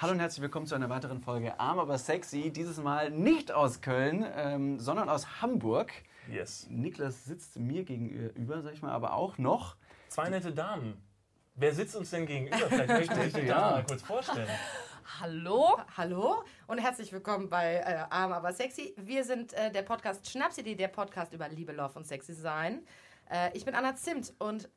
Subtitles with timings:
[0.00, 2.50] Hallo und herzlich willkommen zu einer weiteren Folge Arm aber sexy.
[2.50, 5.92] Dieses Mal nicht aus Köln, ähm, sondern aus Hamburg.
[6.26, 6.66] Yes.
[6.70, 9.76] Niklas sitzt mir gegenüber, sag ich mal, aber auch noch.
[10.08, 11.06] Zwei nette Damen.
[11.54, 12.56] Wer sitzt uns denn gegenüber?
[12.70, 14.48] Vielleicht möchte ich die Damen mal kurz vorstellen.
[15.20, 15.76] Hallo?
[15.94, 18.94] Hallo und herzlich willkommen bei äh, Arm aber sexy.
[18.96, 22.86] Wir sind äh, der Podcast Schnapsidee, der Podcast über Liebe, Love und sexy sein.
[23.30, 24.70] Äh, ich bin Anna Zimt und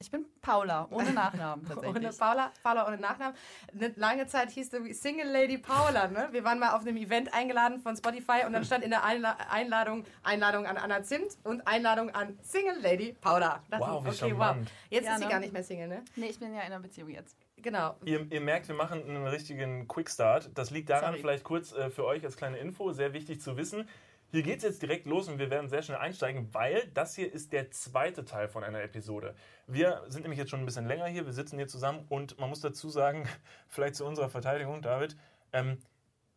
[0.00, 1.96] Ich bin Paula, ohne Nachnamen tatsächlich.
[1.96, 3.34] ohne Paula, Paula ohne Nachnamen.
[3.74, 6.06] Eine lange Zeit hieß du Single Lady Paula.
[6.06, 6.28] Ne?
[6.30, 9.36] Wir waren mal auf einem Event eingeladen von Spotify und dann stand in der Einla
[9.50, 13.60] Einladung Einladung an Anna Zimt und Einladung an Single Lady Paula.
[13.70, 14.38] Das Wow, wie ist- okay, wow.
[14.46, 14.70] charmant.
[14.88, 15.30] Jetzt Ja, ist sie ne?
[15.32, 16.04] gar nicht mehr Single, ne?
[16.14, 17.36] Nee, ich bin ja in einer Beziehung jetzt.
[17.56, 17.96] Genau.
[18.04, 20.50] Ihr, ihr merkt, wir machen einen richtigen Quickstart.
[20.54, 21.20] Das liegt daran, Sorry.
[21.22, 23.88] vielleicht kurz äh, für euch als kleine Info, sehr wichtig zu wissen.
[24.30, 27.32] Hier geht es jetzt direkt los und wir werden sehr schnell einsteigen, weil das hier
[27.32, 29.34] ist der zweite Teil von einer Episode.
[29.66, 32.50] Wir sind nämlich jetzt schon ein bisschen länger hier, wir sitzen hier zusammen und man
[32.50, 33.26] muss dazu sagen,
[33.68, 35.16] vielleicht zu unserer Verteidigung, David,
[35.54, 35.78] ähm,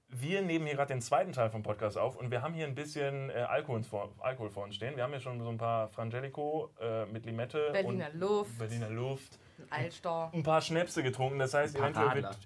[0.07, 2.75] wir nehmen hier gerade den zweiten Teil vom Podcast auf und wir haben hier ein
[2.75, 4.95] bisschen äh, Alkohol, vor, Alkohol vor uns stehen.
[4.95, 8.57] Wir haben hier schon so ein paar Frangelico äh, mit Limette Berliner und Luft.
[8.57, 9.39] Berliner Luft
[9.69, 10.31] Alstor.
[10.33, 11.39] ein paar Schnäpse getrunken.
[11.39, 12.39] Das heißt, Ein paar eventuell wird Radler.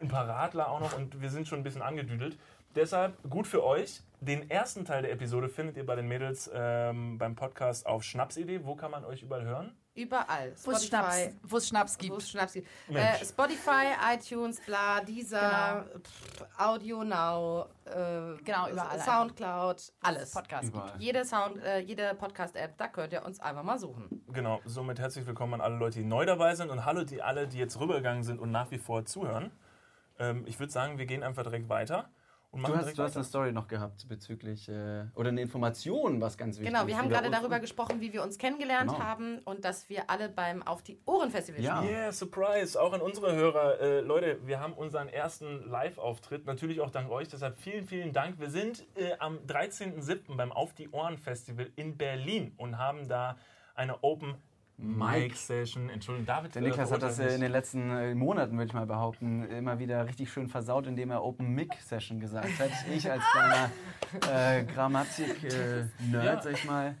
[0.00, 2.36] ein paar Radler auch noch und wir sind schon ein bisschen angedüdelt.
[2.74, 4.00] Deshalb gut für euch.
[4.20, 8.64] Den ersten Teil der Episode findet ihr bei den Mädels ähm, beim Podcast auf Schnapsidee.
[8.64, 9.76] Wo kann man euch überall hören?
[9.94, 10.54] Überall.
[10.64, 12.22] Wo es Schnaps, wo es Schnaps gibt.
[12.22, 12.66] Schnaps gibt.
[12.88, 20.30] Äh, Spotify, iTunes, bla, dieser, pff, Audio Now, äh, Genau, überall Soundcloud, alles.
[20.30, 20.92] Podcast Überall.
[20.92, 21.02] gibt.
[21.02, 24.24] Jede Sound, äh, jede Podcast-App, da könnt ihr uns einfach mal suchen.
[24.32, 27.46] Genau, somit herzlich willkommen an alle Leute, die neu dabei sind und hallo die alle,
[27.46, 29.50] die jetzt rübergegangen sind und nach wie vor zuhören.
[30.18, 32.08] Ähm, ich würde sagen, wir gehen einfach direkt weiter
[32.52, 33.24] und Du hast, du hast eine.
[33.24, 36.72] Story noch gehabt bezüglich, äh, oder eine Information, was ganz wichtig ist.
[36.74, 39.02] Genau, wir haben gerade darüber gesprochen, wie wir uns kennengelernt Genau.
[39.02, 41.78] haben und dass wir alle beim Auf die Ohren Festival Ja.
[41.78, 41.92] spielen.
[41.94, 42.80] Yeah, Surprise!
[42.80, 43.80] Auch an unsere Hörer.
[43.80, 46.44] Äh, Leute, wir haben unseren ersten Live-Auftritt.
[46.46, 47.28] Natürlich auch dank euch.
[47.28, 48.38] Deshalb vielen, vielen Dank.
[48.38, 50.36] Wir sind äh, am 13.07.
[50.36, 53.36] beim Auf die Ohren Festival in Berlin und haben da
[53.74, 54.34] eine Open
[54.78, 55.88] Mic Session.
[55.90, 56.54] Entschuldigung, David.
[56.54, 59.78] Der Niklas hat das äh, in den letzten äh, Monaten, würde ich mal behaupten, immer
[59.78, 62.70] wieder richtig schön versaut, indem er Open Mic Session gesagt hat.
[62.92, 63.70] Ich als kleiner
[64.32, 66.40] äh, Grammatik-Nerd, Ja.
[66.42, 66.94] sag ich mal,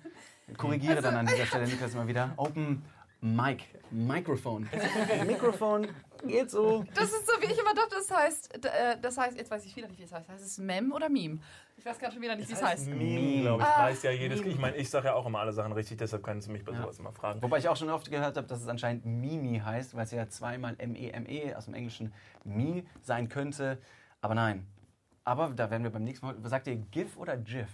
[0.56, 2.30] korrigiere dann an dieser Stelle Niklas immer wieder.
[2.36, 2.82] Open
[3.20, 4.68] Mic, Mikrofon.
[5.26, 5.88] Mikrofon
[6.26, 6.84] geht so.
[6.94, 9.74] Das ist so, wie ich immer dachte, das heißt, äh, das heißt, jetzt weiß ich
[9.76, 10.28] wieder nicht, wie es heißt.
[10.28, 11.38] Heißt es Mem oder Meme?
[11.76, 12.86] Ich weiß gerade schon wieder nicht, wie es heißt.
[12.88, 14.40] Meme, glaube ich, Ah, weiß ja jedes.
[14.40, 16.72] Ich meine, ich sage ja auch immer alle Sachen richtig, deshalb können Sie mich bei
[16.74, 17.42] sowas immer fragen.
[17.42, 20.28] Wobei ich auch schon oft gehört habe, dass es anscheinend Mimi heißt, weil es ja
[20.28, 22.12] zweimal M-E-M-E aus dem Englischen
[22.44, 23.78] Mi sein könnte.
[24.20, 24.66] Aber nein.
[25.24, 26.36] Aber da werden wir beim nächsten Mal.
[26.44, 27.68] Sagt ihr GIF oder GIF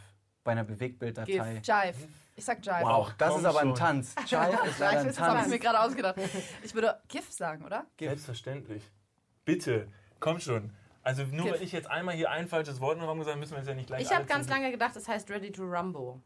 [0.45, 1.61] bei einer Bewegtbilddatei?
[1.63, 2.09] Jive.
[2.39, 2.83] Ich sag Jive.
[2.85, 3.75] Wow, das komm ist aber ein schon.
[3.75, 4.15] Tanz.
[4.27, 5.49] Jive ist leider ein Das habe ich Tanz.
[5.49, 6.15] mir gerade ausgedacht.
[6.63, 7.85] Ich würde GIF sagen, oder?
[7.99, 8.83] Selbstverständlich.
[9.45, 9.89] Bitte,
[10.21, 10.73] komm schon.
[11.03, 11.57] Also nur Gift.
[11.57, 13.59] weil ich jetzt einmal hier ein falsches Wort in den Raum gesagt habe, müssen wir
[13.59, 16.21] jetzt ja nicht gleich Ich alle habe ganz lange gedacht, es heißt Ready to Rumble.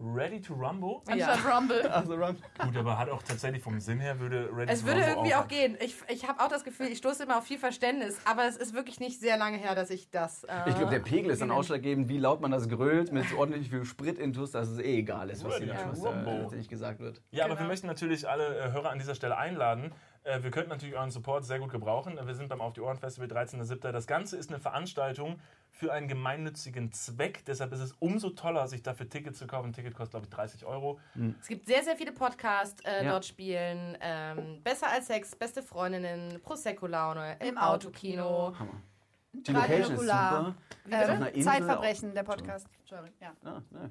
[0.00, 1.02] Ready to Rumble?
[1.06, 1.88] Anstatt Rumble.
[1.90, 2.36] Also, Ron.
[2.58, 5.34] Gut, aber hat auch tatsächlich vom Sinn her würde Ready Es to würde Rumble irgendwie
[5.36, 5.76] auch auch gehen.
[5.80, 8.74] Ich, ich habe auch das Gefühl, ich stoße immer auf viel Verständnis, aber es ist
[8.74, 10.42] wirklich nicht sehr lange her, dass ich das.
[10.44, 13.70] Äh, Ich glaube, der Pegel ist dann ausschlaggebend, wie laut man das grölt, mit ordentlich
[13.70, 15.90] viel Sprit intus, dass es eh egal ist, was hier Ja.
[15.90, 16.34] Rumble.
[16.34, 17.22] äh, tatsächlich gesagt wird.
[17.30, 17.64] Ja, aber Genau.
[17.64, 19.92] wir möchten natürlich alle äh, Hörer an dieser Stelle einladen.
[20.24, 22.18] Äh, wir könnten natürlich euren Support sehr gut gebrauchen.
[22.22, 23.92] Wir sind beim Auf die Ohren Festival 13.07.
[23.92, 25.38] Das Ganze ist eine Veranstaltung
[25.70, 27.44] für einen gemeinnützigen Zweck.
[27.44, 29.66] Deshalb ist es umso toller, sich dafür Tickets zu kaufen.
[29.68, 30.98] Ein Ticket kostet, glaube ich, 30 Euro.
[31.40, 33.12] Es gibt sehr, sehr viele Podcasts äh, Ja.
[33.12, 33.98] dort spielen.
[34.00, 38.54] Ähm, Besser als Sex, beste Freundinnen, Prosecco-Laune, im, Im Autokino.
[39.32, 40.54] Die Location ist super.
[40.88, 41.40] Äh.
[41.40, 42.66] Zeitverbrechen, der Podcast.
[42.80, 43.32] Entschuldigung, ja.
[43.44, 43.90] Ah, ne.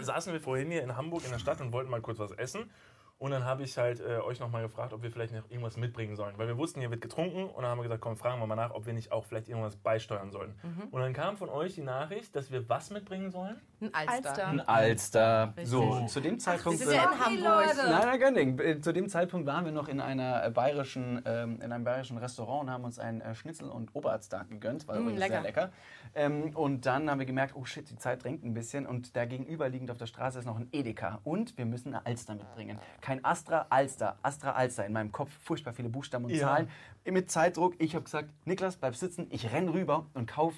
[0.00, 2.70] saßen wir vorhin hier in Hamburg in der Stadt und wollten mal kurz was essen.
[3.18, 6.16] Und dann habe ich halt äh, euch nochmal gefragt, ob wir vielleicht noch irgendwas mitbringen
[6.16, 6.36] sollen.
[6.36, 7.44] Weil wir wussten, hier wird getrunken.
[7.44, 9.48] Und dann haben wir gesagt, komm, fragen wir mal nach, ob wir nicht auch vielleicht
[9.48, 10.54] irgendwas beisteuern sollen.
[10.62, 10.88] Mhm.
[10.90, 13.58] Und dann kam von euch die Nachricht, dass wir was mitbringen sollen?
[13.80, 14.28] Ein Alster.
[14.28, 14.46] Alster.
[14.48, 15.46] Ein Alster.
[15.56, 15.68] Richtig.
[15.68, 16.78] So, zu dem Wir Zeitpunkt.
[16.78, 17.66] sind ja in Sorry, Hamburg.
[17.76, 17.90] Leute.
[17.90, 18.58] Nein, nein, Ding.
[18.58, 22.18] Äh, Zu dem Zeitpunkt waren wir noch in einer äh, bayerischen, ähm, in einem bayerischen
[22.18, 24.86] Restaurant und haben uns einen äh, Schnitzel und Oberarzt gegönnt.
[24.88, 25.32] War Mm, übrigens lecker.
[25.34, 25.70] sehr lecker.
[26.14, 28.86] Ähm, und dann haben wir gemerkt, oh shit, die Zeit drängt ein bisschen.
[28.86, 31.20] Und da gegenüberliegend auf der Straße ist noch ein Edeka.
[31.24, 32.78] Und wir müssen eine Alster mitbringen.
[33.06, 34.18] Kein Astra, Alster.
[34.22, 34.84] Astra, Alster.
[34.84, 36.40] In meinem Kopf furchtbar viele Buchstaben und Ja.
[36.48, 36.68] Zahlen.
[37.04, 37.74] Mit Zeitdruck.
[37.78, 39.28] Ich habe gesagt, Niklas, bleib sitzen.
[39.30, 40.54] Ich renn rüber und kauf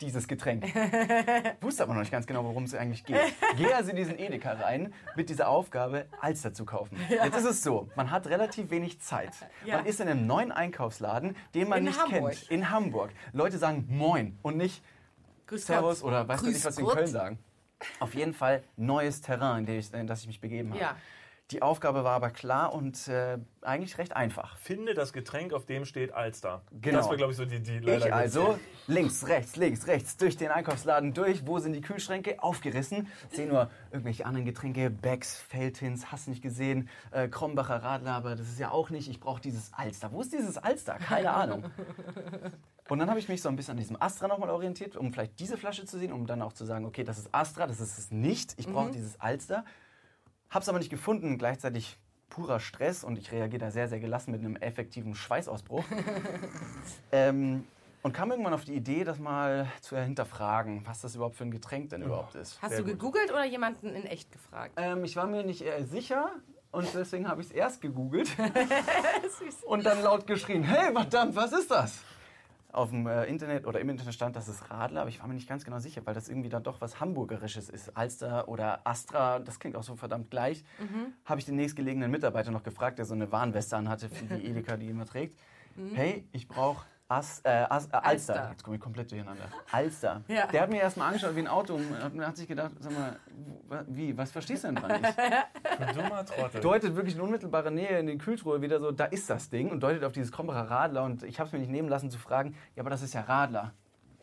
[0.00, 0.64] dieses Getränk.
[1.60, 3.20] Wusste aber noch nicht ganz genau, worum es eigentlich geht.
[3.58, 6.96] Gehe also in diesen Edeka rein mit dieser Aufgabe, Alster zu kaufen.
[7.10, 9.34] Jetzt ist es so, man hat relativ wenig Zeit.
[9.66, 9.76] Ja.
[9.76, 12.32] Man ist in einem neuen Einkaufsladen, den man In nicht Hamburg.
[12.32, 12.50] kennt.
[12.50, 13.10] In Hamburg.
[13.34, 14.82] Leute sagen Moin und nicht
[15.46, 16.08] Grüß Servus Gott.
[16.08, 16.88] oder weißt du Grüß nicht, was sie in.
[16.88, 17.38] Köln sagen.
[18.00, 20.80] Auf jeden Fall neues Terrain, in, ich, in das ich mich begeben habe.
[20.80, 20.96] Ja.
[21.52, 24.56] Die Aufgabe war aber klar und äh, eigentlich recht einfach.
[24.56, 26.62] Finde das Getränk, auf dem steht Alster.
[26.80, 26.96] Genau.
[26.96, 30.50] Das war, glaube ich, so die, die Ich also links, rechts, links, rechts, durch den
[30.50, 31.46] Einkaufsladen durch.
[31.46, 32.42] Wo sind die Kühlschränke?
[32.42, 33.06] Aufgerissen.
[33.30, 34.88] Sehe nur irgendwelche anderen Getränke.
[34.88, 36.88] Becks, Feltins, hast nicht gesehen.
[37.10, 39.10] Äh, Krombacher Radler, aber das ist ja auch nicht.
[39.10, 40.10] Ich brauche dieses Alster.
[40.10, 40.94] Wo ist dieses Alster?
[40.94, 41.64] Keine Ahnung.
[42.88, 45.38] Und dann habe ich mich so ein bisschen an diesem Astra nochmal orientiert, um vielleicht
[45.38, 47.98] diese Flasche zu sehen, um dann auch zu sagen, okay, das ist Astra, das ist
[47.98, 48.54] es nicht.
[48.56, 49.64] Ich brauche dieses Alster.
[50.52, 51.38] Hab's aber nicht gefunden.
[51.38, 55.84] Gleichzeitig purer Stress und ich reagiere da sehr, sehr gelassen mit einem effektiven Schweißausbruch.
[57.12, 57.64] ähm,
[58.02, 61.50] und kam irgendwann auf die Idee, das mal zu hinterfragen, was das überhaupt für ein
[61.50, 62.60] Getränk denn überhaupt ist.
[62.60, 62.94] Hast Sehr du gut.
[62.94, 64.72] gegoogelt oder jemanden in echt gefragt?
[64.76, 66.30] Ähm, ich war mir nicht äh, sicher
[66.72, 68.30] und deswegen habe ich es erst gegoogelt
[69.66, 72.00] und dann laut geschrien, hey, verdammt, was ist das?
[72.72, 75.34] Auf dem äh, Internet oder im Internet stand, das ist Radler, aber ich war mir
[75.34, 77.96] nicht ganz genau sicher, weil das irgendwie dann doch was Hamburgerisches ist.
[77.96, 80.64] Alster oder Astra, das klingt auch so verdammt gleich.
[81.26, 84.78] Habe ich den nächstgelegenen Mitarbeiter noch gefragt, der so eine Warnweste anhatte für die Edeka,
[84.78, 85.38] die immer trägt.
[85.94, 86.86] Hey, ich brauche
[87.18, 88.04] As, äh, As, äh, Alster.
[88.04, 88.48] Alster.
[88.52, 89.44] Jetzt komme ich komplett durcheinander.
[89.70, 90.22] Alster.
[90.28, 90.46] Ja.
[90.46, 93.16] Der hat mir erstmal angeschaut wie ein Auto und hat, hat sich gedacht, sag mal,
[93.88, 95.18] wie, was verstehst du denn dran nicht?
[95.18, 96.60] Ein dummer Trottel.
[96.60, 99.80] deutet wirklich in unmittelbarer Nähe in den Kühltruhe wieder so, da ist das Ding und
[99.82, 102.54] deutet auf dieses Krombacher Radler und ich habe es mir nicht nehmen lassen zu fragen,
[102.76, 103.72] ja, aber das ist ja Radler.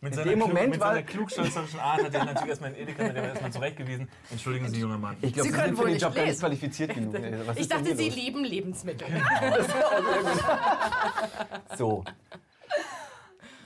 [0.01, 2.77] Mit In dem Klug- Moment mit war- seiner klugscheißerischen Art hat er natürlich erstmal in
[2.83, 4.07] Edeka mit dem erstmal zurechtgewiesen.
[4.31, 5.17] Entschuldigen Sie, junger Mann.
[5.21, 7.13] Ich glaube, Sie Sie, können sind für wohl den nicht Job gar nicht qualifiziert genug.
[7.45, 8.15] Was Ich dachte, sie los?
[8.15, 9.07] lieben Lebensmittel.
[11.77, 12.03] So.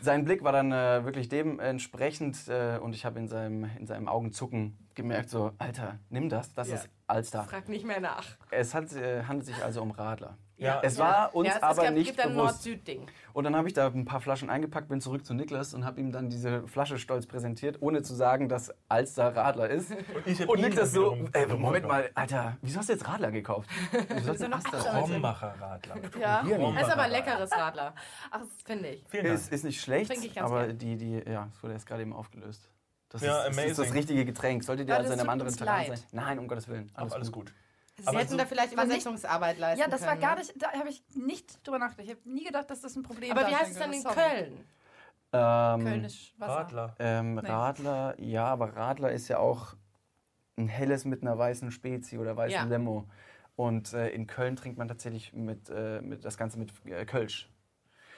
[0.03, 4.09] Sein Blick war dann äh, wirklich dementsprechend äh, und ich habe in seinem, in seinem
[4.09, 6.75] Augenzucken gemerkt, so, Alter, nimm das, das Ja.
[6.75, 7.43] ist Alster.
[7.45, 8.25] Frag nicht mehr nach.
[8.51, 10.37] Es hat, äh, handelt sich also um Radler.
[10.63, 10.79] Ja.
[10.81, 12.53] Es war uns ja, es, aber es gab, nicht gibt ein bewusst.
[12.65, 13.07] Nord-Süd-Ding.
[13.33, 15.99] Und dann habe ich da ein paar Flaschen eingepackt, bin zurück zu Niklas und habe
[15.99, 19.91] ihm dann diese Flasche stolz präsentiert, ohne zu sagen, dass Alster Radler ist.
[20.13, 23.69] Und, ich ihn Niklas so, ey, Moment mal, Alter, wieso hast du jetzt Radler gekauft?
[24.15, 24.57] Wieso hast du noch?
[24.57, 24.99] Astra?
[24.99, 25.95] Krombacher Radler.
[26.19, 26.43] Ja.
[26.43, 27.93] Das ist aber ein leckeres Radler.
[28.31, 29.05] Ach, finde ich.
[29.09, 29.35] Vielen Dank.
[29.35, 30.77] Ist, ist nicht schlecht, Trinke ich ganz aber gern.
[30.77, 32.69] die, die, ja, es wurde erst gerade eben aufgelöst.
[33.09, 34.63] Das, Ja, ist, das ist das richtige Getränk.
[34.63, 35.87] Solltet ihr also in das einem anderen leid.
[35.87, 35.99] sein?
[36.11, 36.91] Nein, um Gottes Willen.
[36.95, 37.53] Alles, alles gut.
[37.99, 40.21] Sie Aber hätten so- da vielleicht war nicht- Übersetzungsarbeit leisten Ja, das war können.
[40.21, 40.39] gar ne?
[40.41, 42.05] nicht, da habe ich nicht drüber nachgedacht.
[42.05, 44.01] Ich habe nie gedacht, dass das ein Problem Aber wie heißt es dann in.
[44.01, 44.15] Sorry.
[44.15, 44.65] Köln?
[45.35, 46.53] Ähm, Kölnisch Wasser.
[46.53, 46.95] Radler.
[46.99, 47.41] Ähm, Nee.
[47.47, 49.75] Radler, ja, aber Radler ist ja auch
[50.57, 52.63] ein helles mit einer weißen Spezi oder weißen Ja.
[52.63, 53.07] Limo.
[53.55, 57.49] Und äh, in Köln trinkt man tatsächlich mit, äh, mit das Ganze mit äh, Kölsch.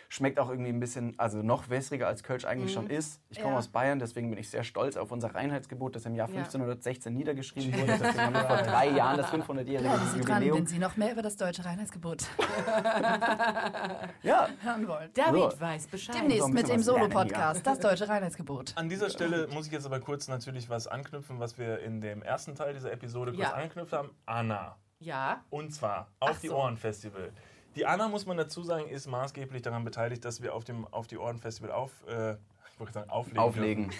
[0.09, 3.19] Schmeckt auch irgendwie ein bisschen, also noch wässriger als Kölsch eigentlich schon ist.
[3.29, 3.59] Ich komme Ja.
[3.59, 6.35] aus Bayern, deswegen bin ich sehr stolz auf unser Reinheitsgebot, das im Jahr Ja.
[6.35, 7.97] 1516 niedergeschrieben wurde.
[7.99, 10.57] Deswegen haben wir vor drei Jahren das 500-jährige Sie dran, Jubiläum.
[10.59, 12.23] wenn Sie noch mehr über das deutsche Reinheitsgebot
[14.23, 15.09] Ja, hören wollen.
[15.13, 15.59] David So.
[15.61, 16.15] weiß Bescheid.
[16.19, 18.73] Demnächst mit dem Solo-Podcast, das deutsche Reinheitsgebot.
[18.75, 22.21] An dieser Stelle muss ich jetzt aber kurz natürlich was anknüpfen, was wir in dem
[22.21, 23.53] ersten Teil dieser Episode kurz Ja.
[23.53, 24.09] angeknüpft haben.
[24.25, 24.75] Anna.
[24.99, 25.43] Ja.
[25.49, 26.55] Und zwar auf Ach die so.
[26.55, 27.31] Ohren Festival.
[27.75, 31.07] Die Anna, muss man dazu sagen, ist maßgeblich daran beteiligt, dass wir auf dem auf
[31.07, 32.33] die Ohren Festival auf, äh,
[32.71, 33.39] ich wollte sagen, auflegen.
[33.39, 33.91] auflegen.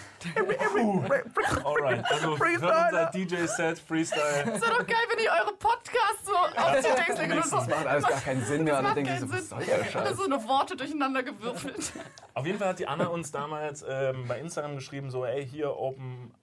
[1.64, 4.54] Alright, also hört unser DJ-Set, Freestyle.
[4.54, 7.56] ist doch geil, wenn ihr eure Podcasts so aufzutexten und so.
[7.56, 8.78] Das macht alles gar keinen Sinn mehr.
[8.78, 11.92] Und dann denke ich so, was soll der so eine Worte durcheinander gewürfelt.
[12.34, 15.76] Auf jeden Fall hat die Anna uns damals ähm, bei Instagram geschrieben, so, ey, hier
[15.76, 16.34] Open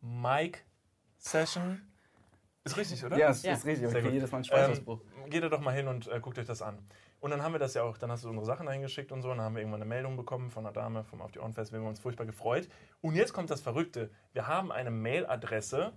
[0.00, 0.58] Mic
[1.18, 1.80] Session.
[2.66, 3.16] Ist richtig, oder?
[3.16, 3.52] Ja, es Ja.
[3.52, 3.92] ist richtig.
[4.02, 4.12] gut.
[4.12, 5.00] jedes Mal einen Schweißausbruch.
[5.24, 6.78] Ähm, geht da doch mal hin und äh, guckt euch das an.
[7.20, 9.30] Und dann haben wir das ja auch, dann hast du unsere Sachen eingeschickt und so,
[9.30, 11.52] und dann haben wir irgendwann eine Meldung bekommen von einer Dame vom Auf die Ohren
[11.54, 12.68] Fest, wir haben uns furchtbar gefreut.
[13.00, 14.10] Und jetzt kommt das Verrückte.
[14.32, 15.92] Wir haben eine Mailadresse,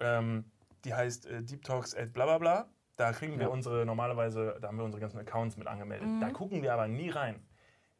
[0.00, 0.50] ähm,
[0.84, 2.68] die heißt äh, deeptalks at bla bla bla.
[2.96, 3.52] Da kriegen wir Ja.
[3.52, 6.08] unsere, normalerweise, da haben wir unsere ganzen Accounts mit angemeldet.
[6.20, 7.44] Da gucken wir aber nie rein.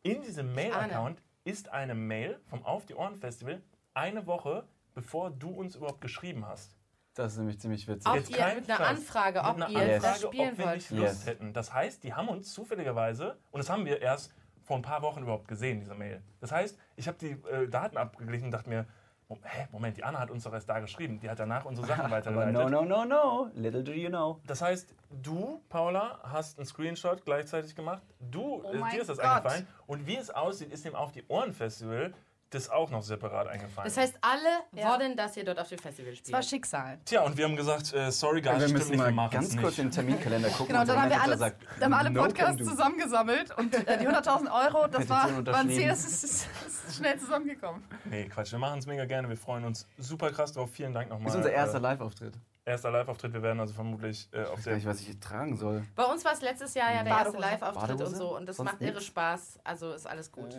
[0.03, 3.61] In diesem Mail-Account ist eine Mail vom Auf die Ohren Festival
[3.93, 4.65] eine Woche,
[4.95, 6.74] bevor du uns überhaupt geschrieben hast.
[7.15, 8.07] Das ist nämlich ziemlich witzig.
[8.11, 8.87] Ob Jetzt ihr mit einer.
[8.87, 10.75] Anfrage, ob Mit einer ihr das spielen ob wir wollt.
[10.77, 11.27] nicht Lust Yes.
[11.27, 11.53] hätten.
[11.53, 14.33] Das heißt, die haben uns zufälligerweise, und das haben wir erst
[14.65, 16.23] vor ein paar Wochen überhaupt gesehen, diese Mail.
[16.41, 18.87] Das heißt, ich habe die äh, Daten abgeglichen und dachte mir,
[19.29, 21.21] oh, hä, Moment, die Anna hat uns doch erst da geschrieben.
[21.21, 22.55] Die hat danach unsere Sachen weitergeleitet.
[22.55, 23.51] no, no, no, no.
[23.55, 24.41] Little do you know.
[24.47, 28.03] Das heißt, du, Paula, hast einen Screenshot gleichzeitig gemacht.
[28.19, 29.27] Du, Oh äh, dir ist das Gott.
[29.27, 29.67] eingefallen.
[29.87, 32.13] Und wie es aussieht, ist dem Auf die Ohren Festival
[32.55, 33.87] das auch noch separat eingefallen.
[33.89, 34.91] Das heißt, alle Ja.
[34.99, 36.51] wollen, dass ihr dort auf dem Festival Das war spielt.
[36.51, 36.99] Schicksal.
[37.05, 39.31] Tja, und wir haben gesagt, äh, sorry, guys, wir stimmt müssen nicht, wir mal machen
[39.33, 40.69] ganz kurz den Terminkalender gucken.
[40.69, 44.09] Genau, dann haben wir alles, sagt, dann haben alle no Podcasts zusammengesammelt und äh, die
[44.09, 47.83] 100.000 Euro, das war, Petition war ein Ziel, das ist, ist, ist schnell zusammengekommen.
[48.05, 49.29] Nee, Quatsch, wir machen es mega gerne.
[49.29, 50.71] Wir freuen uns super krass drauf.
[50.73, 51.27] Vielen Dank nochmal.
[51.27, 52.35] Das ist unser erster äh, Live-Auftritt.
[52.65, 53.33] Erster Live-Auftritt.
[53.33, 55.85] Wir werden also vermutlich äh, auf Ich weiß gar der nicht, was ich tragen soll.
[55.95, 57.39] Bei uns war es letztes Jahr ja der erste.
[57.39, 59.07] Live-Auftritt und so und das Sonst macht irre nix?
[59.07, 59.61] Spaß.
[59.65, 60.57] Also ist alles gut.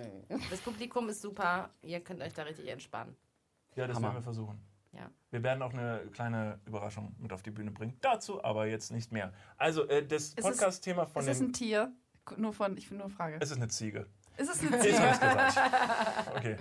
[0.49, 1.69] Das Publikum ist super.
[1.81, 3.15] Ihr könnt euch da richtig entspannen.
[3.75, 4.07] Ja, das Hammer.
[4.07, 4.61] werden wir versuchen.
[4.93, 5.09] Ja.
[5.31, 7.97] Wir werden auch eine kleine Überraschung mit auf die Bühne bringen.
[7.99, 9.33] Dazu aber jetzt nicht mehr.
[9.57, 11.91] Also, äh, das Podcast-Thema von Ist es ein Tier?
[12.37, 13.37] Nur von, ich will nur Frage.
[13.41, 14.07] Es ist eine Ziege.
[14.37, 14.97] Ist es eine Ziege?
[14.99, 16.35] habe ich gesagt.
[16.37, 16.57] Okay.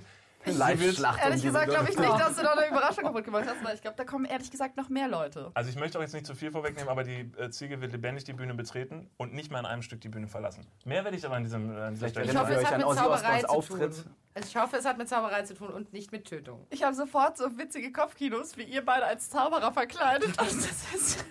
[0.46, 1.20] Live-Schlacht.
[1.22, 3.82] Ehrlich gesagt glaube ich nicht, dass du da eine Überraschung kaputt gemacht hast, weil ich
[3.82, 5.50] glaube, da kommen ehrlich gesagt noch mehr Leute.
[5.54, 8.24] Also, ich möchte auch jetzt nicht zu viel vorwegnehmen, aber die äh, Ziege wird lebendig
[8.24, 10.66] die Bühne betreten und nicht mal in einem Stück die Bühne verlassen.
[10.84, 11.70] Mehr werde ich aber an diesem.
[11.74, 13.94] Äh, an dieser Vielleicht Stelle hoffe, es hat mit Zauberei zu Auftritt.
[14.02, 14.14] tun.
[14.34, 16.66] Also ich hoffe, es hat mit Zauberei zu tun und nicht mit Tötung.
[16.70, 20.28] Ich habe sofort so witzige Kopfkinos, wie ihr beide als Zauberer verkleidet.
[20.28, 21.24] Und das ist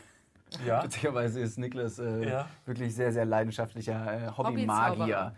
[0.65, 0.83] Ja.
[0.83, 2.47] Witzigerweise ist Niklas äh, Ja.
[2.65, 4.31] wirklich sehr, sehr leidenschaftlicher äh.
[4.37, 5.35] Hobbymagier.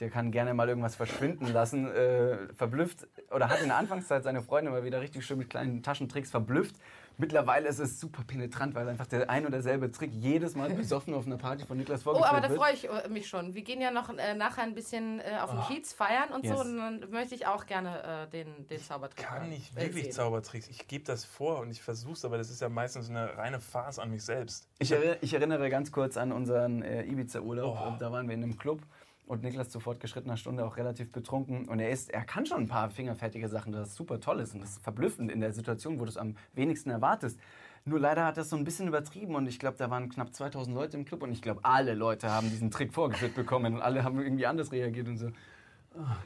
[0.00, 3.06] Der kann gerne mal irgendwas verschwinden lassen, äh, verblüfft.
[3.30, 6.74] Oder hat in der Anfangszeit seine Freunde mal wieder richtig schön mit kleinen Taschentricks verblüfft.
[7.16, 11.14] Mittlerweile ist es super penetrant, weil einfach der ein oder selbe Trick jedes Mal besoffen
[11.14, 12.58] auf einer Party von Niklas Oh, vorgeführt aber da wird.
[12.60, 13.54] freue ich äh, mich schon.
[13.54, 16.54] Wir gehen ja noch äh, nachher ein bisschen äh, auf den Kiez feiern und so.
[16.54, 16.60] Yes.
[16.62, 20.12] Und dann möchte ich auch gerne äh, den, den Zaubertrick kann nicht wirklich.
[20.12, 20.66] Zaubertricks.
[20.66, 23.60] Ich gebe das vor und ich versuche es, aber das ist ja meistens eine reine
[23.60, 24.66] Farce an mich selbst.
[24.80, 27.78] Ich, erinn- ich erinnere ganz kurz an unseren äh, Ibiza-Urlaub.
[27.80, 27.88] Oh.
[27.90, 28.80] Und Da waren wir in einem Club
[29.26, 31.68] und Niklas zu fortgeschrittener Stunde auch relativ betrunken.
[31.68, 34.54] Und er ist, er kann schon ein paar fingerfertige Sachen, das super toll ist.
[34.54, 37.38] Und das ist verblüffend in der Situation, wo du es am wenigsten erwartest.
[37.86, 40.74] Nur leider hat das so ein bisschen übertrieben und ich glaube, da waren knapp 2000
[40.74, 44.04] Leute im Club und ich glaube, alle Leute haben diesen Trick vorgeführt bekommen und alle
[44.04, 45.28] haben irgendwie anders reagiert und so.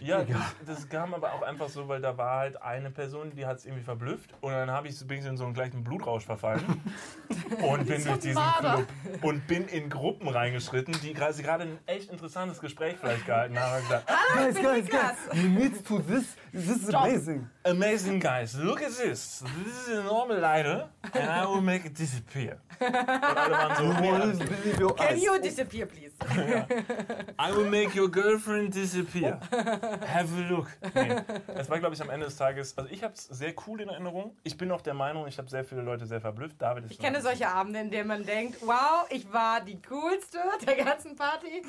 [0.01, 3.45] Ja, das, das kam aber auch einfach so, weil da war halt eine Person, die
[3.45, 6.25] hat es irgendwie verblüfft und dann habe ich bin ich in so einen gleichen Blutrausch
[6.25, 6.81] verfallen
[7.63, 8.43] und bin durch diesen.
[8.59, 8.87] Club
[9.23, 13.83] und bin in Gruppen reingeschritten, die gerade gerade ein echt interessantes Gespräch vielleicht gehalten haben.
[13.83, 16.37] Gesagt, Guys, guys, guys, you need to this.
[16.53, 17.49] This is amazing.
[17.65, 19.45] Amazing guys, look at this.
[19.65, 22.57] This is a normal lighter and I will make it disappear.
[22.81, 24.39] Und alle waren
[24.79, 26.13] so, Can you disappear, please?
[27.39, 29.41] I will make your girlfriend disappear.
[30.15, 30.69] Have a look.
[30.95, 31.17] Nee,
[31.55, 32.77] das war, glaube ich, am Ende des Tages.
[32.77, 34.37] Also, ich habe es sehr cool in Erinnerung.
[34.45, 36.61] Ich bin auch der Meinung, ich habe sehr viele Leute sehr verblüfft.
[36.61, 40.39] David ist Ich kenne solche Abende, in denen man denkt, wow, ich war die coolste
[40.67, 41.63] der ganzen Party.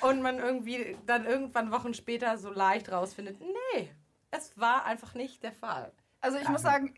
[0.00, 3.90] Und man irgendwie dann irgendwann Wochen später so leicht rausfindet, nee,
[4.30, 5.92] es war einfach nicht der Fall.
[6.20, 6.94] Also ich muss sagen,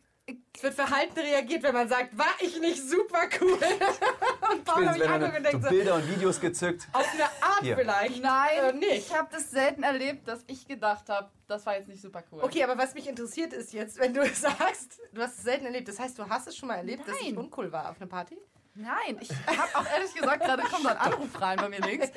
[0.54, 3.58] Es wird verhalten reagiert, wenn man sagt, war ich nicht super cool?
[4.52, 6.88] Und Paul hat mich angeguckt und so denkt so, Bilder und Videos gezückt.
[6.92, 7.76] auf eine Art Hier.
[7.76, 8.22] vielleicht.
[8.22, 9.08] nein, Äh, nicht.
[9.10, 12.42] ich habe das selten erlebt, dass ich gedacht habe, das war jetzt nicht super cool.
[12.42, 15.88] Okay, aber was mich interessiert ist jetzt, wenn du sagst, du hast es selten erlebt,
[15.88, 17.38] das heißt, du hast es schon mal erlebt, dass ich Nein.
[17.38, 18.38] uncool war auf einer Party?
[18.74, 22.08] Nein, ich habe auch ehrlich gesagt, gerade kommt so ein Anruf rein bei mir links.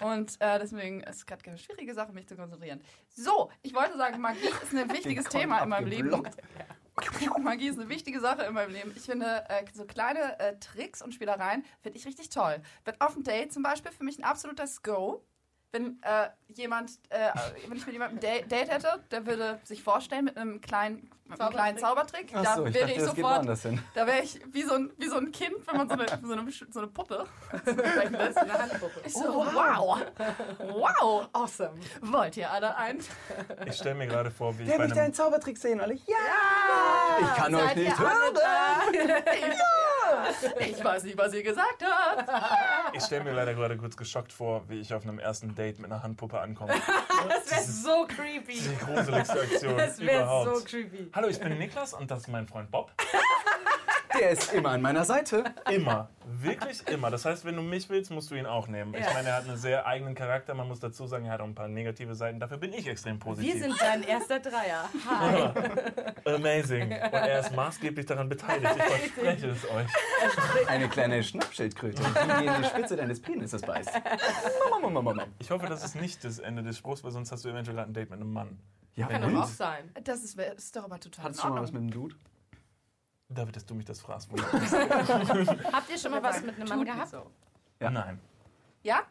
[0.00, 2.80] Und äh, deswegen ist es gerade eine schwierige Sache, mich zu konzentrieren.
[3.14, 6.22] So, ich wollte sagen, Magie ist ein wichtiges Thema in meinem Leben.
[7.40, 8.92] Magie ist eine wichtige Sache in meinem Leben.
[8.96, 12.60] Ich finde, äh, so kleine äh, Tricks und Spielereien finde ich richtig toll.
[12.84, 15.24] Wird auf dem Date zum Beispiel für mich ein absolutes Go.
[15.72, 17.30] Wenn äh, jemand, äh,
[17.68, 21.40] wenn ich mit jemandem ein Date hätte, der würde sich vorstellen mit einem kleinen, mit
[21.40, 23.48] einem kleinen Zaubertrick, da Achso, ich wäre dachte, ich geht sofort
[23.94, 26.32] da wäre ich wie so, ein, wie so ein Kind, wenn man so eine, so
[26.32, 28.38] eine, so eine Puppe sprechen lässt.
[28.38, 29.00] Eine Handpuppe.
[29.04, 30.02] Ich so, wow.
[30.58, 31.28] Wow.
[31.32, 31.80] Awesome.
[32.02, 32.98] Wollt ihr alle ein?
[33.66, 35.94] Ich stelle mir gerade vor, wie ich bei mich einem, deinen Zaubertrick sehen, alle.
[35.94, 36.00] Ja!
[37.20, 38.38] Ich kann Seid euch nicht hören!
[40.60, 42.94] Ich weiß nicht, was ihr gesagt habt.
[42.96, 45.90] ich stelle mir leider gerade kurz geschockt vor, wie ich auf einem ersten Date mit
[45.90, 46.74] einer Handpuppe ankomme.
[47.28, 48.60] Das wäre so creepy.
[48.60, 50.56] Die gruseligste Aktion Das wäre überhaupt.
[50.58, 51.10] so creepy.
[51.14, 52.90] Hallo, ich bin Niklas und das ist mein Freund Bob.
[54.18, 55.44] Der ist immer an meiner Seite.
[55.70, 56.08] Immer.
[56.26, 57.10] Wirklich immer.
[57.10, 58.94] Das heißt, wenn du mich willst, musst du ihn auch nehmen.
[58.94, 60.54] Ich meine, er hat einen sehr eigenen Charakter.
[60.54, 62.40] Man muss dazu sagen, er hat auch ein paar negative Seiten.
[62.40, 63.54] Dafür bin ich extrem positiv.
[63.54, 64.88] Wir sind dein erster Dreier.
[65.08, 66.34] Hi.
[66.34, 66.92] Amazing.
[66.92, 68.74] Und er ist maßgeblich daran beteiligt.
[68.76, 69.88] Ich verspreche es euch.
[70.68, 72.02] Eine kleine Schnappschildkröte,
[72.40, 73.90] die in die Spitze deines Penises beißt.
[75.38, 77.90] Ich hoffe, das ist nicht das Ende des Spruchs, weil sonst hast du eventuell gerade
[77.90, 78.58] ein Date mit einem Mann.
[78.96, 79.90] Ja, Kann doch auch sein.
[80.04, 82.14] Das ist, ist doch aber total Hattest du schon mal was mit einem Dude?
[83.34, 84.30] David, dass du mich das fragst.
[85.72, 87.10] Habt ihr schon mal was mit einem Mann gehabt?
[87.10, 87.30] So.
[87.80, 87.90] Ja.
[87.90, 88.20] Nein.
[88.82, 89.02] Ja?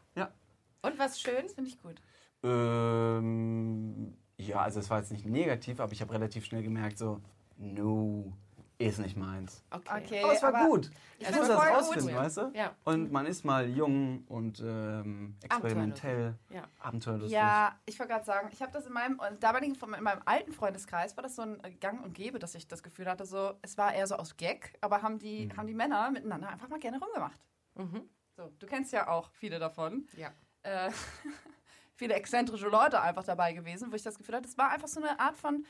[0.83, 1.47] Und was schön?
[1.49, 2.01] Finde ich gut.
[2.43, 7.21] Ähm, ja, also es war jetzt nicht negativ, aber ich habe relativ schnell gemerkt, so,
[7.57, 8.33] no,
[8.79, 9.63] ist nicht meins.
[9.71, 10.89] Okay, Aber es war gut.
[11.19, 12.17] Ich es muss das voll rausfinden, gut.
[12.17, 12.51] weißt du?
[12.53, 12.75] Ja.
[12.83, 16.63] Und man ist mal jung und ähm, experimentell, Ja.
[16.79, 17.31] abenteuerlustig.
[17.31, 21.15] Ja, ich wollte gerade sagen, ich habe das in meinem damaligen, in meinem alten Freundeskreis
[21.15, 23.93] war das so ein Gang und Gäbe, dass ich das Gefühl hatte, so, es war
[23.93, 25.57] eher so aus Gag, aber haben die, Mhm.
[25.57, 27.39] haben die Männer miteinander einfach mal gerne rumgemacht.
[27.75, 28.09] Mhm.
[28.35, 30.07] So, du kennst ja auch viele davon.
[30.17, 30.31] Ja.
[30.63, 30.91] Äh,
[31.95, 34.99] viele exzentrische Leute einfach dabei gewesen, wo ich das Gefühl hatte, es war einfach so
[35.01, 35.65] eine Art von.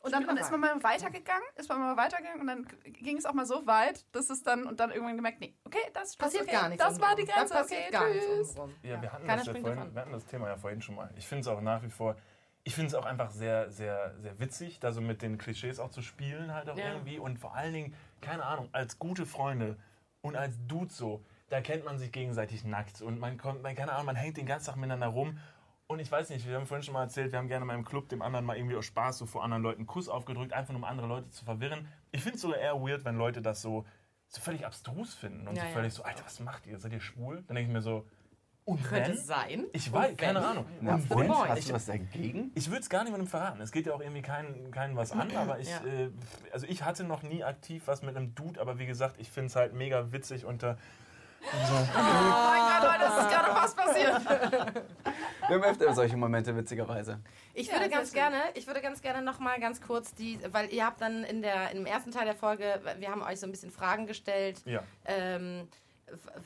[0.00, 3.26] Und dann, dann ist man mal weitergegangen, ist man mal weitergegangen und dann ging es
[3.26, 6.16] auch mal so weit, dass es dann und dann irgendwann gemerkt, nee, okay, das das
[6.16, 6.84] Passiert okay, gar nichts.
[6.84, 7.24] Das war die.
[7.24, 8.54] Grenze, Da passiert okay, gar tschüss.
[8.82, 11.10] Ja, wir hatten, Keiner das ja vorhin, wir hatten das Thema ja vorhin schon mal.
[11.16, 12.14] Ich finde es auch nach wie vor,
[12.62, 15.90] ich finde es auch einfach sehr, sehr, sehr witzig, da so mit den Klischees auch
[15.90, 16.92] zu spielen halt auch Ja.
[16.92, 17.18] irgendwie.
[17.18, 19.76] Und vor allen Dingen, keine Ahnung, als gute Freunde
[20.20, 23.92] und als Dude so, da kennt man sich gegenseitig nackt und man kommt, man, keine
[23.92, 25.38] Ahnung, man hängt den ganzen Tag miteinander rum.
[25.88, 27.84] Und ich weiß nicht, wir haben vorhin schon mal erzählt, wir haben gerne mal im
[27.84, 30.72] Club dem anderen mal irgendwie aus Spaß so vor anderen Leuten einen Kuss aufgedrückt, einfach
[30.72, 31.86] nur um andere Leute zu verwirren.
[32.10, 33.84] Ich finde es sogar eher weird, wenn Leute das so,
[34.28, 35.74] so völlig abstrus finden und Ja, so ja.
[35.74, 36.78] völlig so, Alter, was macht ihr?
[36.80, 37.44] Seid ihr schwul?
[37.46, 38.04] Dann denke ich mir so,
[38.64, 39.16] und Könnte wenn?
[39.16, 39.64] sein.
[39.72, 40.16] Ich Und weiß, wenn?
[40.16, 40.66] keine Ahnung.
[40.80, 41.20] Na, Und und?
[41.20, 41.32] wenn?
[41.32, 42.50] Hast Ich, du was dagegen?
[42.56, 43.60] ich würde es gar niemandem verraten.
[43.60, 45.84] Es geht ja auch irgendwie keinen keinen was an, aber ich, Ja.
[45.86, 46.10] äh,
[46.52, 49.46] also ich hatte noch nie aktiv was mit einem Dude, aber wie gesagt, ich finde
[49.46, 50.78] es halt mega witzig unter
[51.42, 54.82] Oh mein Gott, Leute, es ist gerade was passiert.
[55.48, 57.20] Wir haben öfter solche Momente, witzigerweise.
[57.54, 60.38] Ich Ja, würde sehr ganz gerne, ich würde ganz gerne noch mal ganz kurz die,
[60.50, 63.46] weil ihr habt dann in der im ersten Teil der Folge, wir haben euch so
[63.46, 64.60] ein bisschen Fragen gestellt.
[64.64, 64.82] ja.
[65.04, 65.68] ähm,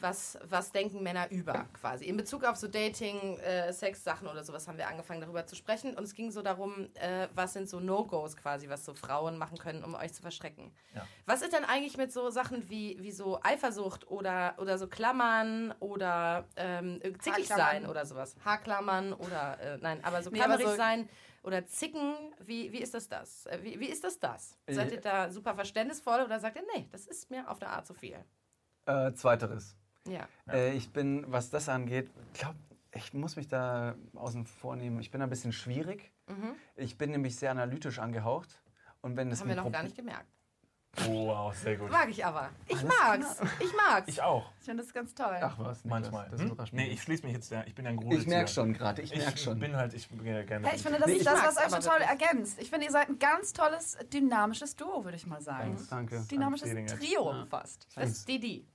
[0.00, 2.06] was, was denken Männer über quasi.
[2.06, 5.94] In Bezug auf so Dating, äh, Sex-Sachen oder sowas haben wir angefangen darüber zu sprechen
[5.96, 9.58] und es ging so darum, äh, was sind so No-Gos quasi, was so Frauen machen
[9.58, 10.72] können, um euch zu verschrecken.
[10.94, 11.06] Ja.
[11.26, 15.74] Was ist denn eigentlich mit so Sachen wie, wie so Eifersucht oder, oder so Klammern
[15.80, 18.36] oder ähm, zickig sein oder sowas?
[18.44, 21.08] Haarklammern oder, äh, nein, aber so Nee, aber klammerig so- sein
[21.42, 23.46] oder zicken, wie, wie ist das das?
[23.46, 24.56] Äh, Wie, wie ist das das?
[24.68, 27.70] Seid Äh, ihr da super verständnisvoll oder sagt ihr, nee, das ist mir auf eine
[27.70, 28.22] Art zu viel?
[28.86, 29.76] Äh, zweiteres.
[30.06, 30.26] Ja.
[30.50, 32.56] Äh, ich bin, was das angeht, glaube
[32.92, 34.98] ich muss mich da außen vor nehmen.
[34.98, 36.12] Ich bin ein bisschen schwierig.
[36.74, 38.60] Ich bin nämlich sehr analytisch angehaucht.
[39.00, 39.42] Und wenn es Mhm.
[39.42, 40.26] Haben wir noch gar Prob- nicht gemerkt.
[41.08, 41.90] Oh, wow, sehr gut.
[41.90, 42.50] Mag ich aber.
[42.66, 43.40] Ich mag's.
[43.60, 44.08] Ich mag's.
[44.08, 45.36] Ich auch, Ich finde das ganz toll.
[45.40, 46.28] Ach was, manchmal.
[46.30, 46.48] Das Hm?
[46.48, 46.84] überrascht mich.
[46.86, 48.28] Nee, ich schließe mich jetzt, ja, ich bin ja ein ich Gruseltier.
[48.28, 49.58] merke schon gerade, ich merke Ich schon.
[49.60, 50.66] bin halt, ich bin ja gerne.
[50.66, 52.08] Hey, ich finde, das Nee, ist ich das, was euch total wirklich.
[52.20, 52.60] ergänzt.
[52.60, 55.76] Ich finde, ihr seid ein ganz tolles, dynamisches Duo, würde ich mal sagen.
[55.76, 56.20] Thanks, danke.
[56.30, 56.70] Dynamisches.
[56.98, 57.86] Trio fast.
[57.94, 58.66] Das ist Didi.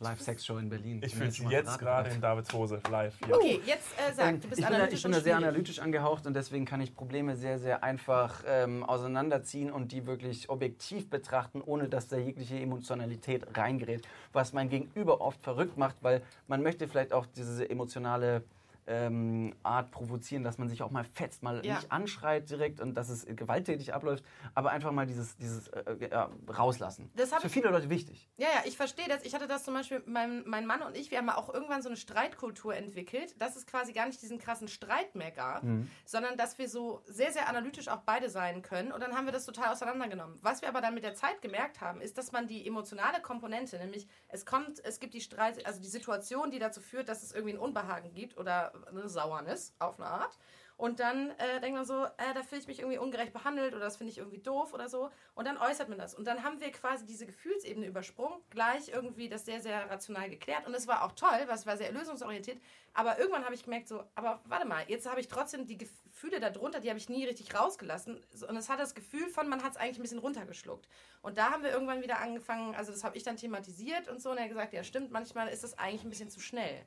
[0.00, 0.96] Live-Sex-Show in Berlin.
[0.96, 3.34] ich Bin fühle es mal jetzt gerade in Davids Hose live hier.
[3.34, 5.78] Okay, jetzt äh, sag, du bist ich bin, da, analytisch ich bin da sehr analytisch
[5.80, 11.10] angehaucht und deswegen kann ich Probleme sehr, sehr einfach ähm, auseinanderziehen und die wirklich objektiv
[11.10, 14.06] betrachten, ohne dass da jegliche Emotionalität reingerät.
[14.32, 18.44] Was mein Gegenüber oft verrückt macht, weil man möchte vielleicht auch diese emotionale
[18.88, 21.74] ähm, Art provozieren, dass man sich auch mal fetzt, mal Ja.
[21.76, 24.24] nicht anschreit direkt und dass es gewalttätig abläuft,
[24.54, 27.10] aber einfach mal dieses, dieses äh, ja, rauslassen.
[27.14, 28.28] Das hab ist für viele Leute wichtig.
[28.36, 29.22] Ja, ja, ich verstehe das.
[29.24, 31.88] Ich hatte das zum Beispiel, mein, mein Mann und ich, wir haben auch irgendwann so
[31.88, 35.62] eine Streitkultur entwickelt, dass es quasi gar nicht diesen krassen Streit mehr gab,
[36.04, 38.90] sondern dass wir so sehr, sehr analytisch auch beide sein können.
[38.92, 40.38] Und dann haben wir das total auseinandergenommen.
[40.40, 43.78] Was wir aber dann mit der Zeit gemerkt haben, ist, dass man die emotionale Komponente,
[43.78, 47.32] nämlich es kommt, es gibt die Streit, also die Situation, die dazu führt, dass es
[47.32, 50.38] irgendwie ein Unbehagen gibt oder eine Sauernis auf eine Art.
[50.78, 53.84] Und dann äh, denkt man so, äh, da fühle ich mich irgendwie ungerecht behandelt oder
[53.84, 55.10] das finde ich irgendwie doof oder so.
[55.34, 56.14] Und dann äußert man das.
[56.14, 60.68] Und dann haben wir quasi diese Gefühlsebene übersprungen, gleich irgendwie das sehr, sehr rational geklärt.
[60.68, 62.60] Und es war auch toll, weil es war sehr lösungsorientiert.
[62.94, 66.38] Aber irgendwann habe ich gemerkt, so, aber warte mal, jetzt habe ich trotzdem die Gefühle
[66.38, 68.22] darunter, die habe ich nie richtig rausgelassen.
[68.48, 70.88] Und es hat das Gefühl von, man hat es eigentlich ein bisschen runtergeschluckt.
[71.22, 74.30] Und da haben wir irgendwann wieder angefangen, also das habe ich dann thematisiert und so.
[74.30, 76.86] Und er hat gesagt, ja stimmt, manchmal ist das eigentlich ein bisschen zu schnell.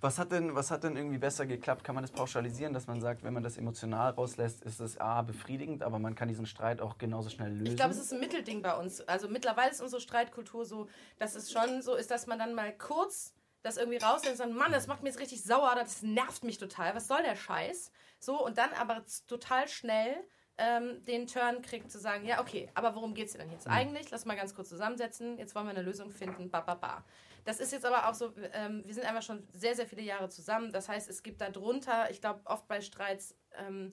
[0.00, 1.84] Was hat, denn, was hat denn irgendwie besser geklappt?
[1.84, 5.22] Kann man das pauschalisieren, dass man sagt, wenn man das emotional rauslässt, ist es A,
[5.22, 7.66] befriedigend, aber man kann diesen Streit auch genauso schnell lösen?
[7.66, 9.00] Ich glaube, es ist ein Mittelding bei uns.
[9.02, 12.72] Also mittlerweile ist unsere Streitkultur so, dass es schon so ist, dass man dann mal
[12.76, 16.44] kurz das irgendwie rauslässt und sagt, Mann, das macht mir jetzt richtig sauer, das nervt
[16.44, 17.92] mich total, was soll der Scheiß?
[18.18, 20.16] So, und dann aber total schnell
[20.58, 24.10] ähm, den Turn kriegt, zu sagen, ja, okay, aber worum geht es denn jetzt eigentlich?
[24.10, 27.04] Lass mal ganz kurz zusammensetzen, jetzt wollen wir eine Lösung finden, ba, ba, ba.
[27.44, 30.28] Das ist jetzt aber auch so, ähm, wir sind einfach schon sehr, sehr viele Jahre
[30.28, 30.72] zusammen.
[30.72, 33.92] Das heißt, es gibt da drunter, ich glaube, oft bei Streits ähm,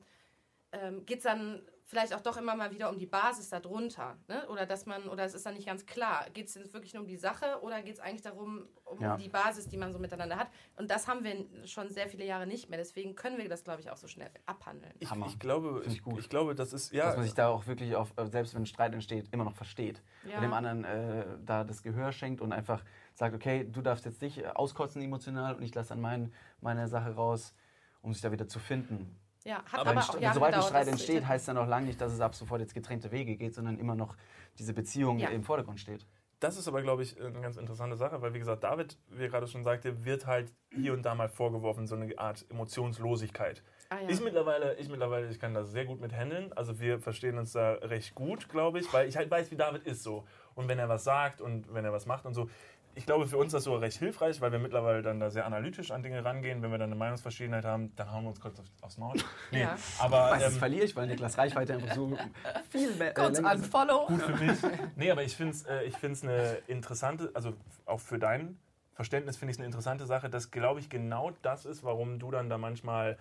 [0.72, 4.18] ähm, geht es dann vielleicht auch doch immer mal wieder um die Basis darunter.
[4.28, 4.46] Ne?
[4.50, 7.02] Oder dass man, oder es ist dann nicht ganz klar, geht es jetzt wirklich nur
[7.04, 9.16] um die Sache oder geht es eigentlich darum, um Ja.
[9.16, 10.50] die Basis, die man so miteinander hat?
[10.76, 12.78] Und das haben wir schon sehr viele Jahre nicht mehr.
[12.78, 14.94] Deswegen können wir das, glaube ich, auch so schnell abhandeln.
[15.00, 15.28] Ich, Hammer.
[15.28, 16.20] ich glaube, ich ich, gut.
[16.20, 17.06] ich glaube, das ist ja.
[17.06, 20.02] Dass man sich da auch wirklich auf, äh, selbst wenn Streit entsteht, immer noch versteht.
[20.28, 20.36] Ja.
[20.36, 24.22] Und dem anderen äh, da das Gehör schenkt und einfach sagt, okay, du darfst jetzt
[24.22, 27.54] dich äh, auskotzen emotional und ich lasse dann mein, meine Sache raus,
[28.02, 29.18] um sich da wieder zu finden.
[29.48, 31.68] Ja, hat Aber aber, ein auch Jahre Sobald ein gedauert, Streit entsteht, heißt ja noch
[31.68, 34.18] lange nicht, dass es ab sofort jetzt getrennte Wege geht, sondern immer noch
[34.60, 35.30] diese Beziehung Ja.
[35.30, 36.06] im Vordergrund steht.
[36.40, 39.30] Das ist aber, glaube ich, eine ganz interessante Sache, weil, wie gesagt, David, wie er
[39.30, 43.64] gerade schon sagte, wird halt hier und da mal vorgeworfen, so eine Art Emotionslosigkeit.
[43.90, 44.10] Ah, ja.
[44.10, 46.52] Ich mittlerweile, ich mittlerweile, ich kann das sehr gut mit handeln.
[46.54, 49.84] Also wir verstehen uns da recht gut, glaube ich, weil ich halt weiß, wie David
[49.84, 50.26] ist so.
[50.54, 52.50] Und wenn er was sagt und wenn er was macht und so.
[52.98, 55.46] Ich glaube, für uns ist das so recht hilfreich, weil wir mittlerweile dann da sehr
[55.46, 56.64] analytisch an Dinge rangehen.
[56.64, 59.16] Wenn wir dann eine Meinungsverschiedenheit haben, dann hauen wir uns kurz auf, aufs Maul.
[59.52, 59.78] Nee, Ja.
[60.00, 62.18] aber Meistens ähm, verliere ich, weil Niklas Reichweite einfach so
[62.72, 63.14] viel mehr.
[63.14, 64.08] Kurz äh, an Follow.
[64.08, 64.58] für mich.
[64.96, 67.54] Nee, aber ich finde es äh, ich find's eine interessante, also
[67.86, 68.58] auch für dein
[68.94, 72.32] Verständnis finde ich es eine interessante Sache, dass, glaube ich, genau das ist, warum du
[72.32, 73.18] dann da manchmal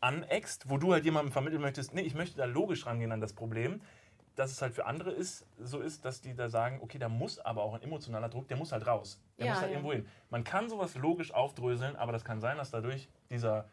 [0.00, 3.32] aneckst, wo du halt jemandem vermitteln möchtest, nee, ich möchte da logisch rangehen an das
[3.32, 3.80] Problem,
[4.40, 7.38] dass es halt für andere ist, so ist, dass die da sagen, okay, da muss
[7.38, 9.22] aber auch ein emotionaler Druck, der muss halt raus.
[9.38, 9.76] Der Ja, muss halt ja.
[9.76, 10.06] irgendwo hin.
[10.30, 13.68] Man kann sowas logisch aufdröseln, aber das kann sein, dass dadurch dieser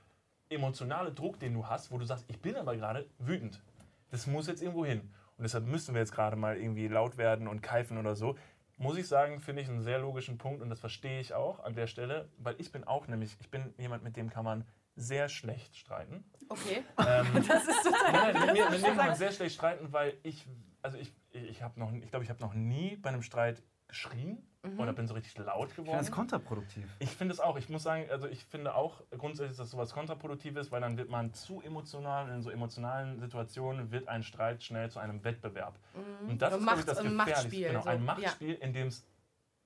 [0.50, 3.64] emotionale Druck, den du hast, wo du sagst, ich bin aber gerade wütend.
[4.12, 5.00] Das muss jetzt irgendwo hin.
[5.38, 8.36] Und deshalb müssen wir jetzt gerade mal irgendwie laut werden und keifen oder so.
[8.78, 11.76] Muss ich sagen, finde ich einen sehr logischen Punkt und das verstehe ich auch an
[11.76, 14.66] der Stelle, weil ich bin auch nämlich, ich bin jemand, mit dem kann man
[15.00, 16.24] sehr schlecht streiten.
[16.50, 16.84] Okay.
[16.98, 18.12] Ähm, Das ist total.
[18.12, 20.46] Nein, nein, mit mir, mit mir kann man sehr schlecht streiten, weil ich,
[20.82, 24.44] also ich, ich habe noch, ich glaube, ich habe noch nie bei einem Streit geschrien
[24.78, 26.04] oder bin so richtig laut Ich finde geworden.
[26.06, 26.90] das kontraproduktiv.
[27.00, 27.56] Ich finde es auch.
[27.58, 31.10] Ich muss sagen, also ich finde auch grundsätzlich, dass sowas kontraproduktiv ist, weil dann wird
[31.10, 32.30] man zu emotional.
[32.32, 35.80] In so emotionalen Situationen wird ein Streit schnell zu einem Wettbewerb.
[36.28, 37.34] Und das Ein ist, ich, Macht- das ein Gefährlichste.
[37.34, 37.90] Machtspiel, Genau, so.
[37.90, 38.04] ein Ja.
[38.04, 39.06] Machtspiel, in dem es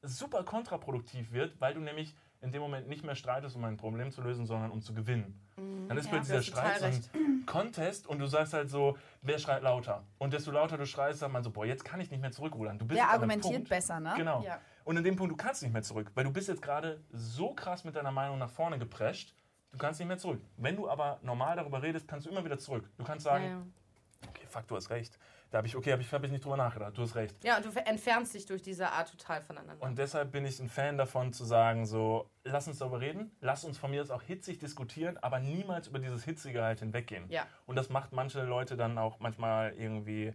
[0.04, 4.12] super kontraproduktiv wird, weil du nämlich in dem Moment nicht mehr streitest, um ein Problem
[4.12, 5.40] zu lösen, sondern um zu gewinnen.
[5.88, 9.38] Dann ist Ja, hast total Streit so ein Contest und du sagst halt so, wer
[9.38, 10.04] schreit lauter?
[10.18, 12.80] Und desto lauter du schreist, sagt man so, boah, jetzt kann ich nicht mehr zurückrudern.
[12.80, 14.14] Du bist einem argumentiert besser, ne?
[14.18, 14.42] Genau.
[14.44, 14.60] Ja.
[14.84, 17.54] Und in dem Punkt, du kannst nicht mehr zurück, weil du bist jetzt gerade so
[17.54, 19.36] krass mit deiner Meinung nach vorne geprescht,
[19.72, 20.42] du kannst nicht mehr zurück.
[20.58, 22.90] Wenn du aber normal darüber redest, kannst du immer wieder zurück.
[22.98, 24.30] Du kannst sagen, ja.
[24.30, 25.20] okay, fuck, du hast recht.
[25.52, 27.36] Da habe ich, okay, habe ich, hab ich nicht drüber nachgedacht, du hast recht.
[27.44, 29.86] ja, und du entfernst dich durch diese Art total voneinander.
[29.86, 33.66] Und deshalb bin ich ein Fan davon zu sagen, so, lass uns darüber reden, lass
[33.66, 37.26] uns von mir aus auch hitzig diskutieren, aber niemals über dieses Hitzige halt hinweggehen.
[37.30, 37.46] Ja.
[37.66, 40.34] Und das macht manche Leute dann auch manchmal irgendwie,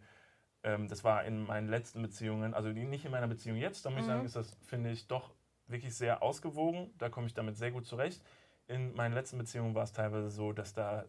[0.62, 4.00] ähm, das war in meinen letzten Beziehungen, also nicht in meiner Beziehung jetzt, da muss
[4.00, 5.34] ich sagen, ist das, finde ich, doch
[5.66, 6.92] wirklich sehr ausgewogen.
[6.98, 8.22] Da komme ich damit sehr gut zurecht.
[8.66, 11.04] In meinen letzten Beziehungen war es teilweise so, dass da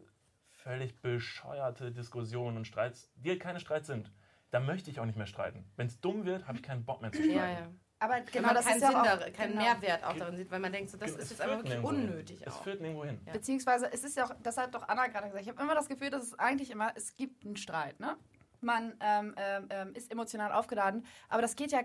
[0.68, 4.12] völlig bescheuerte Diskussionen und Streits, die halt keine Streits sind.
[4.52, 5.66] Da möchte ich auch nicht mehr streiten.
[5.78, 7.38] Wenn es dumm wird, habe ich keinen Bock mehr zu streiten.
[7.38, 7.72] ja, ja.
[8.00, 9.64] Aber genau das keinen ist ja Sinn, auch, darin, keinen genau.
[9.64, 11.84] Mehrwert auch darin sieht, weil man denkt, so, das Es ist jetzt einfach wirklich hin.
[11.84, 13.20] unnötig Es führt nirgendwo hin.
[13.26, 13.34] Ja.
[13.34, 15.88] Beziehungsweise, es ist ja auch, das hat doch Anna gerade gesagt, ich habe immer das
[15.90, 18.16] Gefühl, dass es eigentlich immer, es gibt einen Streit, ne?
[18.68, 21.80] Man ähm, ähm, ähm, ist emotional aufgeladen, aber das geht ja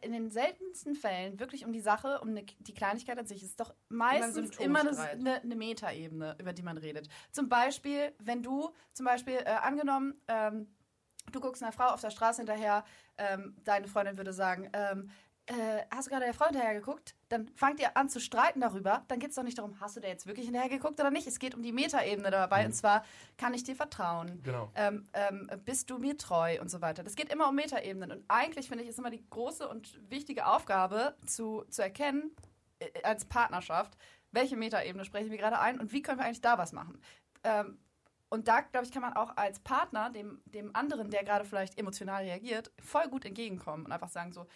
[0.00, 3.42] in den seltensten Fällen wirklich um die Sache, um eine, die Kleinigkeit an sich.
[3.42, 7.10] Es ist doch meistens immer eine, eine, eine Metaebene, über die man redet.
[7.32, 10.74] Zum Beispiel, wenn du, zum Beispiel, äh, angenommen, ähm,
[11.32, 12.86] du guckst einer Frau auf der Straße hinterher,
[13.18, 15.10] ähm, deine Freundin würde sagen, ähm,
[15.52, 17.14] äh, hast du gerade der Frau hinterher geguckt?
[17.28, 19.04] Dann fangt ihr an zu streiten darüber.
[19.08, 21.26] Dann geht es doch nicht darum, hast du der jetzt wirklich hinterher geguckt oder nicht?
[21.26, 22.64] Es geht um die Metaebene dabei.
[22.64, 23.04] Und zwar,
[23.36, 24.40] kann ich dir vertrauen?
[24.42, 24.70] Genau.
[24.74, 27.02] Ähm, ähm, bist du mir treu und so weiter.
[27.02, 28.12] Das geht immer um Metaebenen.
[28.12, 32.34] Und eigentlich, finde ich, ist immer die große und wichtige Aufgabe zu, zu erkennen,
[32.78, 33.96] äh, als Partnerschaft,
[34.30, 37.00] welche Metaebene sprechen wir gerade ein und wie können wir eigentlich da was machen.
[37.44, 37.78] Ähm,
[38.30, 41.78] und da, glaube ich, kann man auch als Partner dem, dem anderen, der gerade vielleicht
[41.78, 44.46] emotional reagiert, voll gut entgegenkommen und einfach sagen so,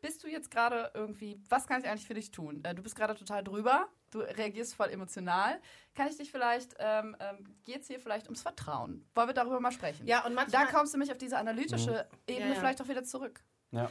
[0.00, 2.62] bist du jetzt gerade irgendwie, was kann ich eigentlich für dich tun?
[2.64, 5.60] Äh, du bist gerade total drüber, du reagierst voll emotional.
[5.94, 9.04] Kann ich dich vielleicht, ähm, ähm, geht es hier vielleicht ums Vertrauen?
[9.14, 10.06] Wollen wir darüber mal sprechen?
[10.06, 12.60] Ja, und Da manchmal, kommst du mich auf diese analytische Ebene Ja, ja.
[12.60, 13.40] vielleicht auch wieder zurück.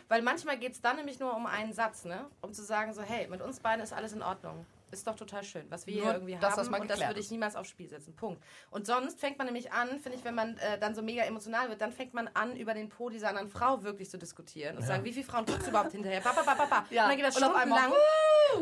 [0.08, 2.26] weil manchmal geht es dann nämlich nur um einen Satz, ne?
[2.42, 4.66] Um zu sagen so, hey, mit uns beiden ist alles in Ordnung.
[4.90, 6.74] Ist doch total schön, was wir Nur hier irgendwie das, haben.
[6.74, 8.16] und das würde ich niemals aufs Spiel setzen.
[8.16, 8.42] Punkt.
[8.72, 11.70] Und sonst fängt man nämlich an, finde ich, wenn man äh, dann so mega emotional
[11.70, 14.84] wird, dann fängt man an, über den Po dieser anderen Frau wirklich zu diskutieren und
[14.84, 16.22] zu sagen, wie viele Frauen tut es überhaupt hinterher?
[16.22, 16.86] Ba, ba, ba, ba, ba.
[16.90, 17.04] Ja.
[17.04, 18.02] Und dann geht das Und auf einmal, stundenlang.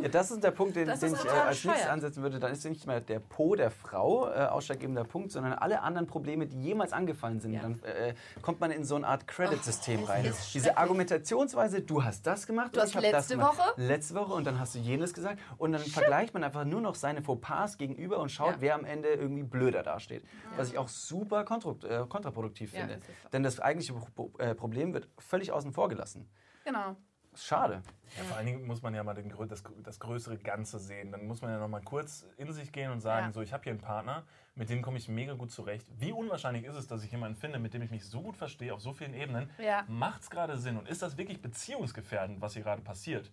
[0.02, 2.40] Ja, das ist der Punkt, den, den ich äh, als nächstes ansetzen würde.
[2.40, 6.48] Dann ist nicht mehr der Po der Frau äh, ausschlaggebender Punkt, sondern alle anderen Probleme,
[6.48, 7.54] die jemals angefallen sind.
[7.54, 7.62] Ja.
[7.62, 10.34] Dann äh, kommt man in so eine Art Credit-System es rein.
[10.54, 10.76] Diese.
[10.78, 13.40] Argumentationsweise, du hast das gemacht, Du hast letzte.
[13.40, 13.74] Woche?
[13.78, 15.40] Letzte Woche und dann hast du jenes gesagt.
[15.58, 15.84] Und dann
[16.16, 18.62] vergleicht man einfach nur noch seine Fauxpas gegenüber und schaut, Ja.
[18.62, 20.24] wer am Ende irgendwie blöder dasteht.
[20.56, 22.96] Was ich auch super äh, kontraproduktiv Ja, finde.
[22.96, 23.30] das ist so.
[23.30, 23.94] Denn das eigentliche
[24.40, 26.30] äh, Problem wird völlig außen vor gelassen.
[26.64, 26.96] Genau.
[27.38, 27.82] Schade.
[28.18, 31.12] Ja, vor allen Dingen muss man ja mal den, das, das größere Ganze sehen.
[31.12, 33.32] Dann muss man ja noch mal kurz in sich gehen und sagen, Ja.
[33.34, 34.24] so, ich habe hier einen Partner,
[34.56, 35.86] mit dem komme ich mega gut zurecht.
[36.00, 38.74] Wie unwahrscheinlich ist es, dass ich jemanden finde, mit dem ich mich so gut verstehe,
[38.74, 39.50] auf so vielen Ebenen?
[39.58, 39.84] Ja.
[39.90, 40.78] Macht es gerade Sinn?
[40.78, 43.30] Und ist das wirklich beziehungsgefährdend, was hier gerade passiert?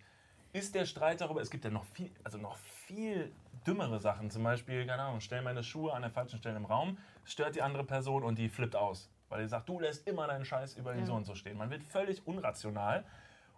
[0.55, 3.33] Ist der Streit darüber, es gibt ja noch viel, also noch viel
[3.67, 4.31] dümmere Sachen.
[4.31, 7.63] Zum Beispiel, keine Ahnung, stell meine Schuhe an der falschen Stelle im Raum, stört die
[7.63, 9.11] andere Person und die flippt aus.
[9.31, 11.57] Weil die sagt, du lässt immer deinen Scheiß über den so und so stehen.
[11.57, 13.03] Man wird völlig unrational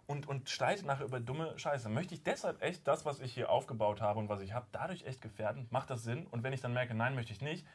[0.07, 1.89] und, und streitet nachher über dumme Scheiße.
[1.89, 5.05] Möchte ich deshalb echt das, was ich hier aufgebaut habe und was ich habe, dadurch
[5.05, 5.67] echt gefährden?
[5.71, 6.27] Macht das Sinn?
[6.27, 7.65] Und wenn ich dann merke, nein, möchte ich nicht,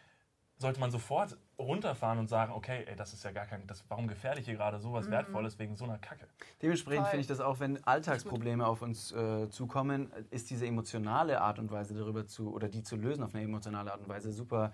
[0.60, 4.06] sollte man sofort runterfahren und sagen, okay, ey, das ist ja gar kein, das, warum
[4.08, 6.26] gefährde ich hier gerade sowas Wertvolles wegen so einer Kacke?
[6.60, 11.58] Dementsprechend finde ich das auch, wenn Alltagsprobleme auf uns äh, zukommen, ist diese emotionale Art
[11.58, 14.72] und Weise darüber zu, oder die zu lösen auf eine emotionale Art und Weise super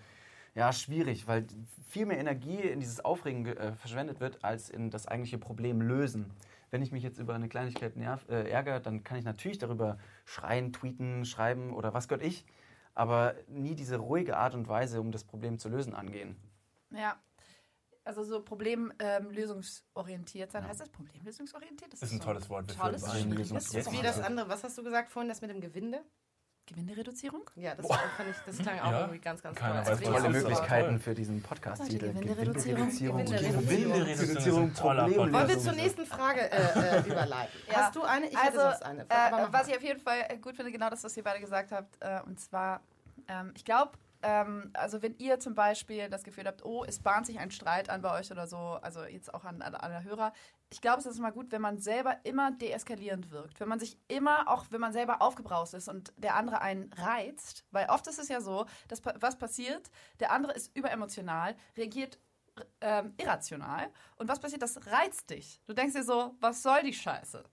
[0.56, 1.46] ja, schwierig, weil
[1.88, 5.80] viel mehr Energie in dieses Aufregen ge- äh, verschwendet wird, als in das eigentliche Problem
[5.80, 6.32] lösen.
[6.70, 9.98] Wenn ich mich jetzt über eine Kleinigkeit nerv, äh, ärgere, dann kann ich natürlich darüber
[10.24, 12.44] schreien, tweeten, schreiben oder was Gott ich,
[12.96, 16.34] aber nie diese ruhige Art und Weise, um das Problem zu lösen, angehen.
[16.90, 17.16] Ja.
[18.04, 20.66] Also so problemlösungsorientiert sein.
[20.66, 21.92] Heißt das problemlösungsorientiert?
[21.92, 22.74] Das Ist ein so tolles Wort.
[22.76, 23.04] Tolles.
[23.04, 24.48] Problemlösungs- Das ist wie das andere.
[24.48, 26.02] Was hast du gesagt vorhin, das mit dem Gewinde?
[26.66, 27.48] Gewindereduzierung?
[27.54, 28.00] Ja, das, fand
[28.30, 29.00] ich, das klang auch Ja?
[29.00, 29.92] irgendwie ganz, ganz Keiner toll.
[29.92, 30.98] weiß, Tolle Möglichkeiten toll.
[30.98, 32.12] für diesen Podcast-Titel.
[32.12, 32.88] Gewindereduzierung?
[32.88, 34.74] Gewindereduzierung.
[34.74, 37.52] Gewindereduzierung Wollen wir zur nächsten Frage äh, äh, überleiten?
[37.68, 37.74] Ja.
[37.76, 38.26] Hast du eine?
[38.26, 39.02] Ich also, hätte sonst eine.
[39.02, 41.70] äh, was ich auf jeden Fall äh, gut finde, genau das, was ihr beide gesagt
[41.72, 41.96] habt.
[42.00, 42.80] Äh, und zwar,
[43.28, 43.92] ähm, ich glaube,
[44.26, 47.88] ähm, also wenn ihr zum Beispiel das Gefühl habt, oh, es bahnt sich ein Streit
[47.88, 50.32] an bei euch oder so, also jetzt auch an alle Hörer,
[50.68, 53.60] ich glaube, es ist mal gut, wenn man selber immer deeskalierend wirkt.
[53.60, 57.64] Wenn man sich immer, auch wenn man selber aufgebraust ist und der andere einen reizt,
[57.70, 62.18] weil oft ist es ja so, dass was passiert, der andere ist überemotional, reagiert
[62.80, 65.60] ähm, irrational und was passiert, das reizt dich.
[65.66, 67.44] Du denkst dir so, was soll die Scheiße?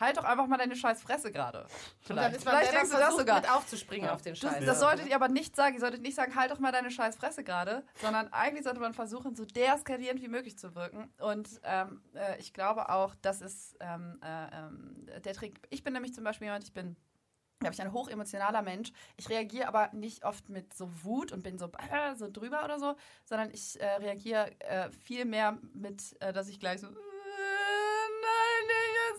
[0.00, 1.66] Halt doch einfach mal deine scheiß Fresse gerade.
[2.00, 3.40] Vielleicht, Vielleicht denkst du das sogar.
[3.40, 4.64] mit aufzuspringen auf den Das, Scheiß.
[4.64, 5.74] das solltet ihr aber nicht sagen.
[5.74, 8.94] Ihr solltet nicht sagen, halt doch mal deine scheiß Fresse gerade, sondern eigentlich sollte man
[8.94, 11.12] versuchen, so deeskalierend wie möglich zu wirken.
[11.20, 15.60] Und ähm, äh, ich glaube auch, das ist ähm, äh, ähm, der Trick.
[15.68, 16.96] Ich bin nämlich zum Beispiel jemand, ich bin
[17.60, 18.90] glaube ich, ein hochemotionaler Mensch.
[19.18, 22.78] Ich reagiere aber nicht oft mit so Wut und bin so, äh, so drüber oder
[22.78, 26.94] so, sondern ich äh, reagiere äh, viel mehr mit, äh, dass ich gleich so, äh,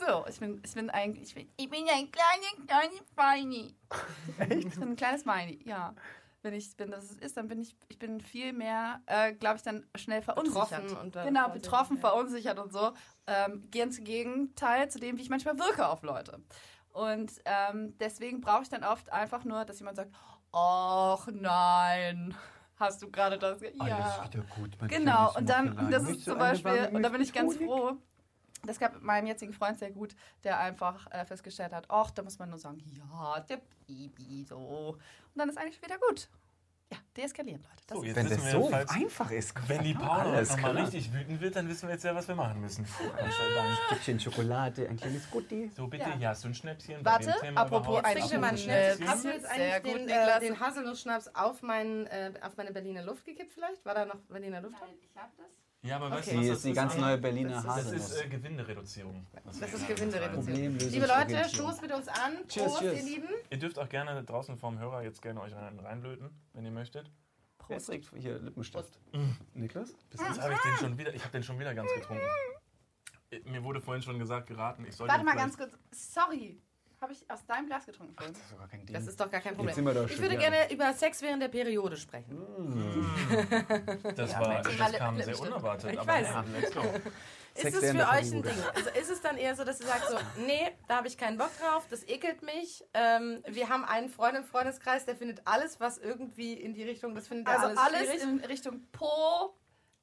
[0.05, 0.25] so.
[0.27, 3.75] Ich bin, ich bin eigentlich, ich bin, ich bin ein kleiner, kleiner Feini.
[4.49, 5.93] Ich bin ein kleines Meini, ja.
[6.43, 9.57] Wenn ich bin, das es ist, dann bin ich, ich bin viel mehr, äh, glaube
[9.57, 10.69] ich, dann schnell verunsichert.
[10.71, 12.01] Betroffen und dann genau, betroffen, ja.
[12.01, 12.93] verunsichert und so.
[13.27, 16.41] Ähm, ganz Gegenteil zu dem, wie ich manchmal wirke auf Leute.
[16.93, 20.11] Und ähm, deswegen brauche ich dann oft einfach nur, dass jemand sagt,
[20.51, 22.35] ach nein,
[22.77, 23.61] hast du gerade das?
[23.61, 24.25] Ja.
[24.27, 24.75] wieder gut.
[24.79, 27.97] mein Genau, kleines und dann, das ist zum Beispiel, und da bin ich ganz froh,
[28.63, 32.39] das gab meinem jetzigen Freund sehr gut, der einfach äh, festgestellt hat, ach, da muss
[32.39, 34.55] man nur sagen, ja, der Baby, so.
[34.97, 34.99] Und
[35.35, 36.29] dann ist eigentlich wieder gut.
[36.93, 37.83] Ja, deeskalieren, Leute.
[37.87, 40.49] Das So, jetzt Wenn wissen das wir so jedenfalls, einfach ist, wenn die Paula alles
[40.51, 42.85] nochmal richtig wütend wird, dann wissen wir jetzt ja, was wir machen müssen.
[43.17, 45.71] Ein Stückchen Schokolade, ein kleines Gutti.
[45.73, 46.17] So, bitte, Ja.
[46.17, 47.01] hier hast du ein Schnäppchen.
[47.01, 48.57] bei Warte, dem Thema apropos ein Schnäppchen.
[48.57, 49.09] Schnaps.
[49.09, 50.35] Hast du jetzt eigentlich gut, den, Niklas.
[50.35, 53.85] äh, den Haselnuss-Schnaps auf, meinen, äh, auf meine Berliner Luft gekippt vielleicht?
[53.85, 54.77] War da noch Berliner Luft?
[54.81, 54.89] drin?
[55.01, 55.45] Ich hab das.
[55.83, 56.35] Ja, aber weißt Okay.
[56.37, 59.25] du, was das ist die ganz neue Berliner ist- Das ist äh, Gewindereduzierung.
[59.43, 60.45] Das ist Gewindereduzierung.
[60.45, 60.91] Problemlösung.
[60.91, 62.37] Liebe Leute, stoßt mit uns an.
[62.47, 62.99] Cheers, Prost, cheers.
[62.99, 63.27] ihr Lieben.
[63.49, 67.09] Ihr dürft auch gerne draußen vorm Hörer jetzt gerne euch einen reinlöten, wenn ihr möchtet.
[67.67, 68.99] Wer trägt hier Lippenstift?
[69.53, 69.93] Niklas?
[70.09, 72.23] Bist Jetzt habe ich den schon wieder, ich habe den schon wieder ganz getrunken.
[73.31, 75.71] Äh, Mir wurde vorhin schon gesagt, geraten, ich soll Warte mal ganz kurz.
[75.91, 76.61] Sorry.
[77.01, 78.31] Habe ich aus deinem Glas getrunken vorhin?
[78.33, 78.93] Das ist sogar kein Ding.
[78.93, 79.69] Das ist doch gar kein Problem.
[79.69, 82.37] Jetzt sind wir doch Ich würde wieder- gerne über Sex während der Periode sprechen.
[84.15, 85.93] Das, Ja, war, das kam sehr unerwartet.
[85.93, 86.27] Ich aber weiß.
[86.27, 86.81] ja, let's go.
[87.53, 88.43] Ist Sex es für euch ein.
[88.43, 88.53] Ding?
[88.75, 91.37] Also ist es dann eher so, dass ihr sagt so, nee, da habe ich keinen
[91.39, 92.83] Bock drauf, das ekelt mich.
[92.93, 97.13] Ähm, wir haben einen Freund im Freundeskreis, der findet alles, was irgendwie in die Richtung,
[97.15, 99.53] das findet er Also alles, alles in Richtung Po,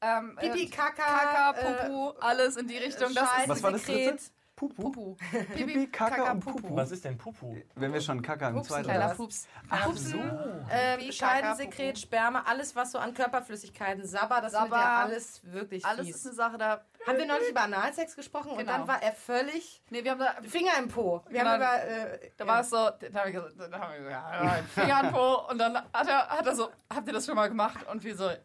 [0.03, 3.15] ähm, Pipi, äh, Kaka, Kaka, äh, Popo, alles in die Richtung.
[3.15, 4.11] Das Scheiß, ist Was war das Sekret.
[4.11, 4.23] dritte?
[4.59, 4.83] Pupu.
[4.91, 5.17] Pupu.
[5.55, 6.75] Pipi, Kaka und Pupu.
[6.75, 7.57] Was ist denn Pupu?
[7.77, 9.15] Wenn wir schon Kaka im Pupsen, zweiten Kleiner?
[9.15, 9.47] Pups.
[9.71, 10.05] Ach Pups.
[10.11, 10.19] so.
[10.19, 14.71] Ähm, Pipi, Scheidensekret, Kaka, Sperma, alles was so an Körperflüssigkeiten, Sabber, das Sabber.
[14.71, 16.17] wird ja alles wirklich Alles fies.
[16.17, 16.81] ist eine Sache da.
[17.07, 18.73] Haben wir neulich über Analsex gesprochen und Genau.
[18.73, 20.35] dann war er völlig Nee, wir haben da.
[20.47, 21.23] Finger im Po.
[21.29, 21.51] Wir Genau.
[21.53, 24.11] haben über äh, Da war es so, da haben wir gesagt, da haben wir gesagt
[24.35, 27.25] ja, ja, Finger den Po und dann hat er, hat er so, habt ihr das
[27.25, 27.79] schon mal gemacht?
[27.91, 28.37] Und wir so, alle,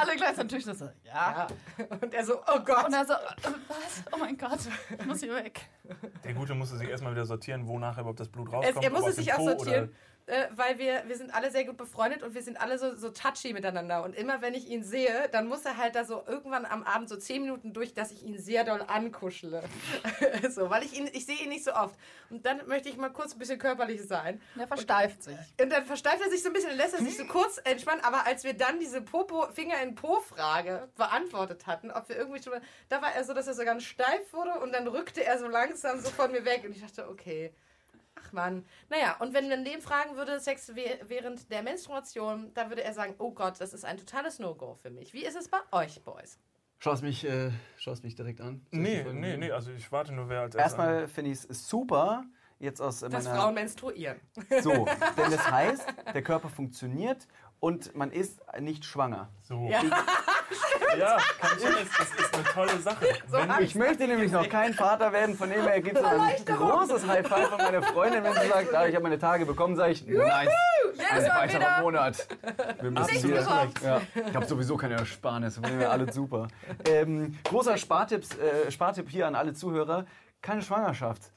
[0.00, 1.46] alle gleichzeitig natürlich so, ja.
[1.78, 1.86] ja.
[2.00, 2.86] und er so, oh Gott.
[2.86, 3.14] Und er so,
[3.68, 4.02] was?
[4.12, 4.58] Oh mein Gott,
[4.98, 5.60] ich muss hier weg.
[6.24, 8.84] Der Gute musste sich erstmal wieder sortieren, wo nachher überhaupt das Blut Es, rauskommt.
[8.84, 9.94] er ob musste aus dem sich auch Po sortieren,
[10.26, 13.10] äh, weil wir, wir sind alle sehr gut befreundet und wir sind alle so, so
[13.10, 14.04] touchy miteinander.
[14.04, 17.08] Und immer wenn ich ihn sehe, dann muss er halt da so irgendwann am Abend
[17.08, 19.62] so zehn Minuten durch, dass ich ihn sehr doll ankuschele.
[20.50, 21.94] so, weil ich ihn, ich sehe ihn nicht so oft.
[22.30, 24.40] Und dann möchte ich mal kurz ein bisschen körperlich sein.
[24.54, 25.36] Und er versteift sich.
[25.60, 28.04] Und dann versteift er sich so ein bisschen und lässt er sich so kurz entspannen.
[28.04, 32.52] Aber als wir dann diese Popo, Finger in Po-Frage beantwortet hatten, ob wir irgendwie schon.
[32.88, 35.48] Da war er so, dass er so ganz steif wurde und dann rückte er so
[35.48, 36.62] langsam so von mir weg.
[36.64, 37.52] Und ich dachte, okay.
[38.32, 38.64] Ach Mann.
[38.88, 43.14] Naja, und wenn man den fragen würde, Sex während der Menstruation, da würde er sagen,
[43.18, 45.12] oh Gott, das ist ein totales No-Go für mich.
[45.12, 46.38] Wie ist es bei euch, Boys?
[46.78, 48.66] Schaust mich, äh, schaust mich direkt an.
[48.72, 52.24] Soll Nee, nee, nee, also ich warte nur, wer als Erstmal finde ich es super,
[52.58, 53.36] jetzt aus äh, Dass meiner...
[53.36, 54.20] Frauen menstruieren.
[54.62, 54.72] So,
[55.16, 57.28] denn das heißt, der Körper funktioniert
[57.60, 59.30] und man ist nicht schwanger.
[59.42, 59.68] So.
[59.68, 59.82] Ja.
[60.98, 61.88] Ja, kann ich alles.
[61.98, 63.06] Das ist eine tolle Sache.
[63.30, 66.44] Wenn hab Ich möchte nämlich noch kein Vater werden, von dem her gibt es ein
[66.44, 69.76] großes High Five von meiner Freundin, wenn sie sagt, ah, ich habe meine Tage bekommen,
[69.76, 70.48] sage ich, nice,
[71.10, 71.80] ein weiterer wieder.
[71.80, 72.26] Monat.
[72.80, 73.74] Wir müssen bekommen.
[73.84, 76.48] ja, ich habe sowieso keine Ersparnisse, von dem her alles super.
[76.86, 80.04] Ähm, großer Spartipps, äh, Spartipp hier an alle Zuhörer,
[80.42, 81.30] keine Schwangerschaft.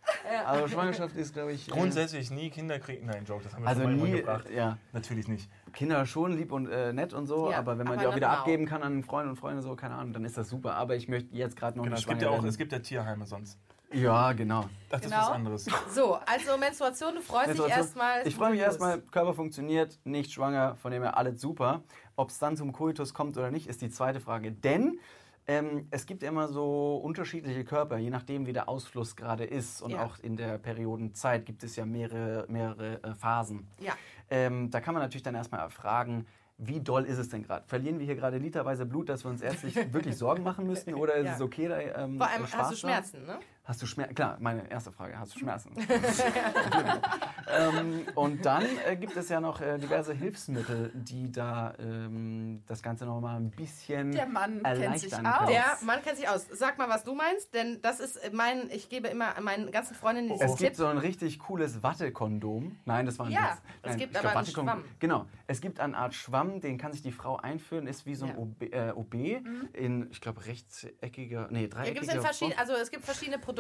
[0.45, 1.67] Also Schwangerschaft ist, glaube ich...
[1.67, 3.05] äh, grundsätzlich nie Kinder kriegen.
[3.05, 4.49] Nein, Joke, das haben wir Also schon mal nie, gebracht.
[4.49, 4.77] ja.
[4.91, 5.49] Natürlich nicht.
[5.73, 8.15] Kinder schon lieb und äh, nett und so, Ja, aber wenn man aber die auch
[8.15, 10.73] wieder abgeben kann an Freunde und Freunde so, keine Ahnung, dann ist das super.
[10.75, 12.47] Aber ich möchte jetzt gerade noch Genau, nicht es gibt ja auch, werden.
[12.49, 13.59] es gibt ja Tierheime sonst.
[13.93, 14.65] ja, genau.
[14.89, 15.15] Das Genau.
[15.17, 15.65] ist was anderes.
[15.93, 17.77] So, also Menstruation, du freust dich Menstruation.
[17.85, 18.27] erstmal.
[18.27, 21.83] Ich freue mich erstmal, Körper funktioniert, nicht schwanger, von dem her alles super.
[22.15, 24.51] Ob es dann zum Koitus kommt oder nicht, ist die zweite Frage.
[24.51, 24.99] Denn
[25.47, 29.81] ähm, es gibt immer so unterschiedliche Körper, je nachdem, wie der Ausfluss gerade ist.
[29.81, 30.03] Und Ja.
[30.05, 33.67] auch in der Periodenzeit gibt es ja mehrere, mehrere äh, Phasen.
[33.79, 33.93] Ja.
[34.29, 36.25] Ähm, da kann man natürlich dann erstmal fragen,
[36.57, 37.65] wie doll ist es denn gerade?
[37.67, 40.93] Verlieren wir hier gerade literweise Blut, dass wir uns ärztlich wirklich Sorgen machen müssten?
[40.93, 41.35] Oder ist Ja.
[41.35, 41.67] es okay?
[41.67, 42.75] Da, ähm, Vor allem Spaß hast du?
[42.77, 43.39] Schmerzen, ne?
[43.65, 44.13] Hast du Schmerzen?
[44.13, 45.17] Klar, meine erste Frage.
[45.17, 45.71] Hast du Schmerzen?
[47.49, 52.83] ähm, und dann äh, gibt es ja noch äh, diverse Hilfsmittel, die da ähm, das
[52.83, 55.47] Ganze noch mal ein bisschen Der Mann kennt sich aus.
[55.49, 56.45] Der Mann kennt sich aus.
[56.51, 60.29] Sag mal, was du meinst, denn das ist mein, ich gebe immer meinen ganzen Freundinnen
[60.29, 62.77] diesen Es gibt so ein richtig cooles Wattekondom.
[62.85, 63.49] Nein, das war ein Ja, Witz.
[63.81, 64.83] es Nein, gibt ich aber glaub, einen Wattekondom- Schwamm.
[64.99, 68.25] Genau, es gibt eine Art Schwamm, den kann sich die Frau einführen, ist wie so
[68.25, 68.37] ein Ja.
[68.37, 69.15] OB, äh, OB
[69.73, 73.37] in, ich glaube, rechteckiger, nee, Ja, dreieckiger gibt es in verschiedene, also es gibt verschiedene
[73.39, 73.54] Produkte.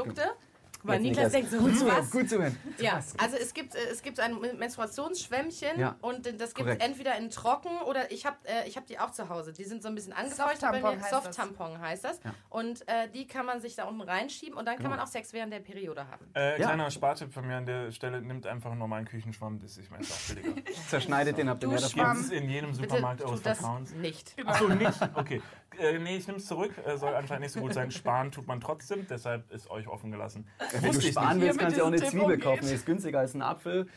[0.87, 2.11] Weil Jetzt Niklas denkt so, Gut zu hören, was?
[2.11, 2.55] gut zu hören.
[2.77, 7.17] Ja, also es gibt, äh, es gibt ein Menstruationsschwämmchen Ja, und das gibt es entweder
[7.17, 9.51] in trocken oder ich habe äh, ich hab die auch zu Hause.
[9.51, 11.01] Die sind so ein bisschen angefeuchtet bei Soft-Tampon mir.
[11.03, 12.19] heißt Soft-Tampon heißt das.
[12.23, 12.35] Ja.
[12.49, 14.97] Und äh, die kann man sich da unten reinschieben und dann kann Genau.
[14.97, 16.27] man auch Sex während der Periode haben.
[16.35, 16.67] Äh, Ja.
[16.67, 19.89] Kleiner Spartipp von mir an der Stelle, nimmt einfach einen normalen Küchenschwamm, das ist ich
[19.89, 20.71] meine, auch billiger.
[20.89, 21.93] Zerschneidet den, habt ihr mehr davon.
[21.95, 22.19] Gibt Schwamm.
[22.19, 23.91] es in jedem Bitte Supermarkt eures das Vertrauens.
[23.95, 24.35] nicht.
[24.45, 24.99] Achso, nicht?
[25.15, 25.41] Okay.
[25.79, 26.71] Äh, nee, ich nehme es zurück.
[26.85, 27.91] Äh, soll anscheinend nicht so gut sein.
[27.91, 30.47] Sparen tut man trotzdem, deshalb ist euch offen gelassen.
[30.71, 32.41] Wenn du sparen willst, kannst du auch eine Tipp Zwiebel umgeht.
[32.41, 32.67] kaufen.
[32.67, 33.87] Die ist günstiger als ein Apfel.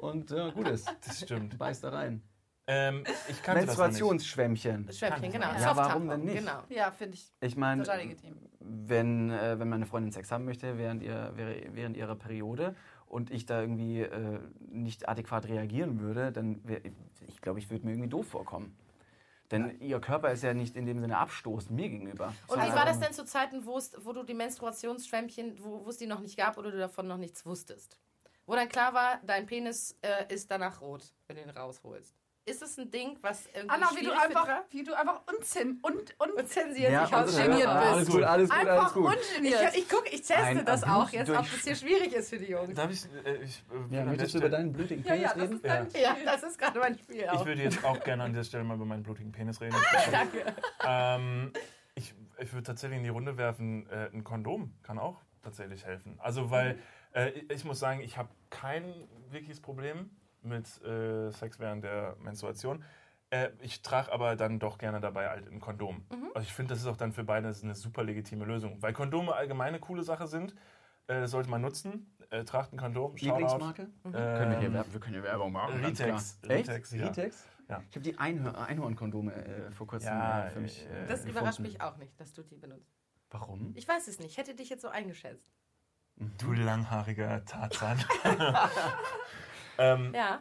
[0.00, 0.90] Und ja, gut ist.
[1.06, 1.58] Das stimmt.
[1.58, 2.22] Beißt da rein.
[2.70, 3.78] Ähm, ich kannte das.
[3.78, 4.92] Menstruationsschwämmchen.
[4.92, 5.46] Schwämmchen, genau.
[5.58, 6.38] Ja, warum denn nicht?
[6.38, 6.62] Genau.
[6.68, 7.82] Ja, finde ich Ich meine,
[8.60, 13.30] wenn, äh, wenn meine Freundin Sex haben möchte während, ihr, während während ihrer Periode und
[13.30, 14.38] ich da irgendwie äh,
[14.70, 16.82] nicht adäquat reagieren würde, dann wär,
[17.26, 18.76] ich glaube, ich würde mir irgendwie doof vorkommen.
[19.50, 22.34] Denn ihr Körper ist ja nicht in dem Sinne abstoßend mir gegenüber.
[22.48, 25.84] Und wie war das einfach denn zu Zeiten, wo es- wo du die Menstruationsschwämmchen, wo
[25.84, 27.98] wo es die noch nicht gab oder du davon noch nichts wusstest?
[28.46, 32.14] Wo dann klar war, dein Penis äh, ist danach rot, wenn du ihn rausholst.
[32.48, 34.64] Ist es ein Ding, was irgendwie Anna, wie du einfach, war?
[34.70, 37.20] wie du einfach unzen und, und Und zensiert Ja, dich aus.
[37.20, 37.92] also, geniert ja, bist.
[37.92, 39.18] Alles gut, alles gut, alles gut.
[39.18, 39.76] Ich, ungeniert.
[39.76, 42.38] ich gucke, ich teste Ein das Blut auch jetzt, ob das hier schwierig ist für
[42.38, 42.74] die Jungs.
[42.74, 45.34] Darf ich, äh, ich, äh, würde Ja, möchtest du über deinen blutigen ja, Penis ja,
[45.34, 45.56] das reden?
[45.56, 47.40] ist dein Ja, das ist gerade mein Spiel auch.
[47.40, 49.76] Ich würde jetzt auch gerne an dieser Stelle mal über meinen blutigen Penis reden.
[50.10, 50.54] Danke.
[50.86, 51.52] ähm,
[51.94, 56.18] ich ich würde tatsächlich in die Runde werfen, äh, ein Kondom kann auch tatsächlich helfen.
[56.18, 56.78] Also, weil
[57.12, 58.84] äh, ich muss sagen, ich habe kein
[59.30, 60.10] wirkliches Problem
[60.48, 62.84] mit äh, Sex während der Menstruation.
[63.30, 66.04] Äh, ich trage aber dann doch gerne dabei halt ein Kondom.
[66.34, 68.80] Also ich finde, das ist auch dann für beide eine super legitime Lösung.
[68.82, 70.52] Weil Kondome allgemein eine coole Sache sind,
[71.08, 72.14] äh, das sollte man nutzen.
[72.30, 73.14] Äh, tragt ein Kondom.
[73.16, 73.88] Lieblingsmarke?
[74.04, 75.82] Ähm, Können wir, hier, wir können hier Werbung machen.
[75.84, 76.38] Ritex.
[76.48, 77.06] Ritex, ja.
[77.06, 77.46] Ritex?
[77.68, 77.82] Ja.
[77.90, 78.56] Ich habe die Einhör Mhm.
[78.58, 80.86] Einhornkondome äh, vor kurzem Ja, äh, für mich.
[80.86, 81.28] äh, Äh, Das gefunden.
[81.30, 82.94] überrascht mich auch nicht, dass du die benutzt.
[83.30, 83.72] Warum?
[83.76, 84.30] Ich weiß es nicht.
[84.30, 85.52] Ich hätte dich jetzt so eingeschätzt.
[86.38, 87.98] Du langhaariger Tarzan.
[89.78, 90.40] ähm, Ja.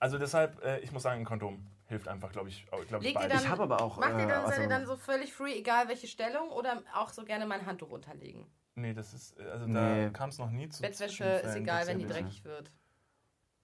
[0.00, 3.28] Also deshalb, äh, ich muss sagen, ein Kondom hilft einfach, glaube ich, glaub ich ihr
[3.28, 5.32] dann, Ich habe aber auch, Macht ihr äh, dann, seid also- ihr dann so völlig
[5.32, 8.46] free, egal welche Stellung, oder auch so gerne mein Handtuch runterlegen?
[8.74, 10.04] Nee, das ist, äh, also Nee.
[10.04, 12.70] da kam es noch nie zu Bettwäsche ist egal, wenn die dreckig wird.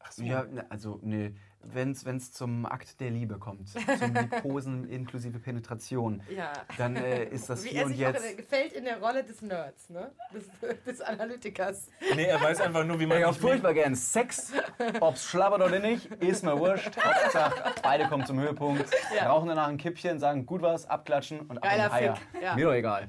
[0.01, 0.25] Ach so.
[0.25, 1.35] Ja, ne, also nee,
[1.73, 6.53] wenn es zum Akt der Liebe kommt, zum Liebkosen inklusive Penetration, Ja.
[6.79, 8.31] dann äh, ist das Wie hier er und sich auch jetzt.
[8.31, 10.11] in- gefällt in der Rolle des Nerds, ne?
[10.33, 10.45] Des,
[10.87, 11.89] des Analytikers.
[12.15, 13.95] Nee, er weiß einfach nur, wie man Ich auch nicht furchtbar gern.
[13.95, 14.53] Sex,
[15.01, 16.93] ob's schlabbert oder nicht, ist mir wurscht.
[17.03, 18.85] Hauptsache, beide kommen zum Höhepunkt,
[19.17, 19.29] Ja.
[19.31, 22.17] rauchen danach ein Kippchen, sagen gut was, abklatschen und ab Geiler in den Haier.
[22.17, 22.55] Fick, ja.
[22.57, 23.07] Mir doch egal.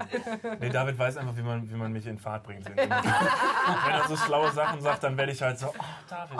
[0.59, 2.65] Nee, David weiß einfach, wie man, wie man mich in Fahrt bringt.
[2.75, 6.37] Wenn er so schlaue Sachen sagt, dann werde ich halt so, oh, David,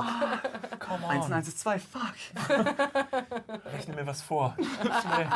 [0.80, 3.66] come Eins on, und eins ist zwei, fuck.
[3.74, 4.56] rechne mir was vor.
[5.02, 5.28] Schnell.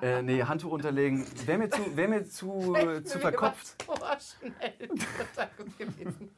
[0.00, 1.26] Äh, nee, Handtuch unterlegen.
[1.46, 2.74] Wäre mir zu, wär mir zu,
[3.04, 3.84] zu verkopft.
[4.40, 4.88] Schnell.
[4.88, 6.30] Total gut gewesen.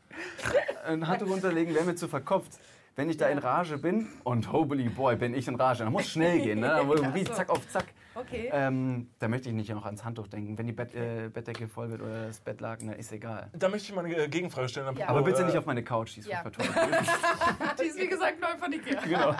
[0.87, 2.53] Ein Handtuch unterlegen wäre mir zu verkopft.
[2.97, 6.09] Wenn ich da in Rage bin und holy boy, bin ich in Rage, dann muss
[6.09, 6.69] schnell gehen, ne?
[6.69, 7.33] Dann Ja, ja, so.
[7.35, 7.87] zack auf zack.
[8.15, 8.51] Okay.
[8.53, 10.57] Ähm, da möchte ich nicht noch ans Handtuch denken.
[10.57, 13.51] Wenn die Bett, äh, Bettdecke voll wird oder das Bettlaken, dann ist egal.
[13.53, 14.87] Da möchte ich mal eine äh, Gegenfrage stellen.
[14.87, 16.45] apropos, Aber bitte nicht äh, auf meine Couch, die ist Ja.
[17.79, 19.01] Die ist wie gesagt neu von Ikea.
[19.05, 19.35] genau.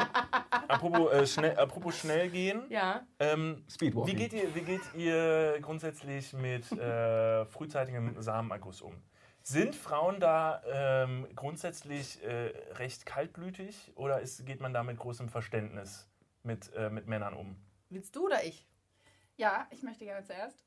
[0.69, 2.63] Apropos, äh, schnell, apropos schnell gehen.
[2.69, 3.07] ja.
[3.19, 4.13] Ähm, Speedwalking.
[4.13, 8.95] wie, geht ihr, wie geht ihr grundsätzlich mit äh, frühzeitigem Samenerguss um?
[9.43, 15.29] Sind Frauen da ähm, grundsätzlich äh, recht kaltblütig oder ist, geht man da mit großem
[15.29, 16.09] Verständnis
[16.43, 17.57] mit, äh, mit Männern um?
[17.89, 18.67] Willst du oder ich?
[19.37, 20.65] Ja, ich möchte gerne zuerst.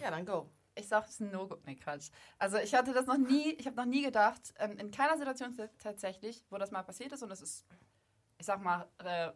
[0.00, 0.50] Ja, dann go.
[0.74, 1.58] Ich sag, es ist ein No-Go.
[1.66, 2.10] Nee, Quatsch.
[2.38, 5.54] Also ich hatte das noch nie, ich habe noch nie gedacht, ähm, in keiner Situation
[5.78, 7.66] tatsächlich, wo das mal passiert ist und es ist,
[8.38, 9.32] ich sag mal, äh,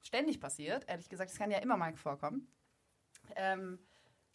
[0.00, 2.50] ständig passiert, ehrlich gesagt, es kann ja immer mal vorkommen,
[3.36, 3.78] ähm,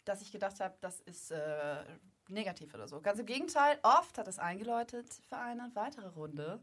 [0.04, 1.84] dass ich gedacht habe, das ist äh,
[2.28, 3.00] negativ oder so.
[3.00, 6.60] Ganz im Gegenteil, oft hat es eingeläutet für eine weitere Runde.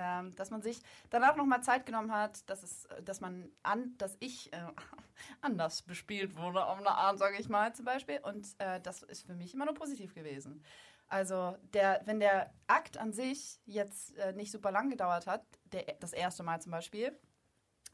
[0.00, 0.80] Ähm, dass man sich
[1.10, 4.58] danach nochmal Zeit genommen hat, dass, es, dass man an, dass ich äh,
[5.40, 8.20] anders bespielt wurde, auf eine Art, sage ich mal, zum Beispiel.
[8.22, 10.62] Und äh, das ist für mich immer nur positiv gewesen.
[11.08, 15.42] Also, der, wenn der Akt an sich jetzt äh, nicht super lang gedauert hat,
[15.72, 17.18] der, das erste Mal zum Beispiel,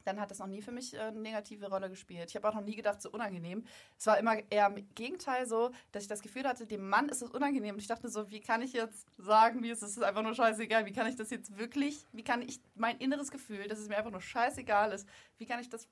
[0.04, 2.30] dann hat das noch nie für mich äh, eine negative Rolle gespielt.
[2.30, 3.64] Ich habe auch noch nie gedacht, so unangenehm.
[3.98, 7.22] Es war immer eher im Gegenteil so, dass ich das Gefühl hatte, dem Mann ist
[7.22, 7.74] es unangenehm.
[7.74, 10.22] Und ich dachte so, wie kann ich jetzt sagen, wie es ist, es ist einfach
[10.22, 10.86] nur scheißegal.
[10.86, 13.96] Wie kann ich das jetzt wirklich, wie kann ich mein inneres Gefühl, dass es mir
[13.96, 15.88] einfach nur scheißegal ist, wie kann ich das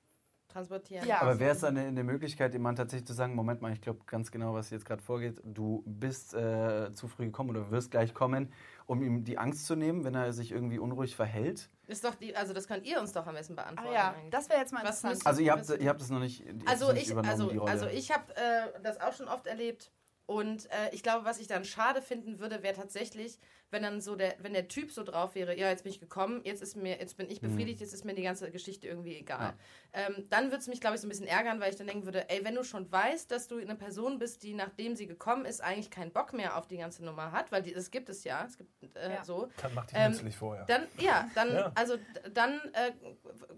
[0.53, 1.07] Transportieren.
[1.07, 1.21] Ja.
[1.21, 3.81] Aber wäre es dann in der Möglichkeit, dem Mann tatsächlich zu sagen, Moment mal, ich
[3.81, 7.89] glaube ganz genau, was jetzt gerade vorgeht, du bist äh, zu früh gekommen oder wirst
[7.89, 8.53] gleich kommen,
[8.85, 11.69] um ihm die Angst zu nehmen, wenn er sich irgendwie unruhig verhält?
[11.87, 13.89] Ist doch die, also das könnt ihr uns doch am besten beantworten.
[13.89, 14.29] Ah ja, eigentlich.
[14.29, 15.25] das wäre jetzt mal interessant.
[15.25, 18.11] Also ihr habt, ihr habt es noch nicht, Also es nicht ich, also, also ich
[18.11, 19.91] habe äh, das auch schon oft erlebt
[20.25, 23.39] und äh, ich glaube, was ich dann schade finden würde, wäre tatsächlich,
[23.71, 26.41] wenn dann so der, wenn der Typ so drauf wäre, ja, jetzt bin ich gekommen,
[26.45, 29.55] jetzt ist mir, jetzt bin ich befriedigt, jetzt ist mir die ganze Geschichte irgendwie egal.
[29.93, 32.05] Ähm, dann würde es mich, glaube ich, so ein bisschen ärgern, weil ich dann denken
[32.05, 35.45] würde, ey, wenn du schon weißt, dass du eine Person bist, die nachdem sie gekommen
[35.45, 38.23] ist, eigentlich keinen Bock mehr auf die ganze Nummer hat, weil die, das gibt es
[38.23, 39.25] ja, es gibt äh, Ja.
[39.25, 40.65] so, Dann macht die Ähm, nützlich vorher.
[40.65, 41.71] dann, ja, dann, Ja.
[41.75, 41.97] also
[42.31, 42.91] dann äh,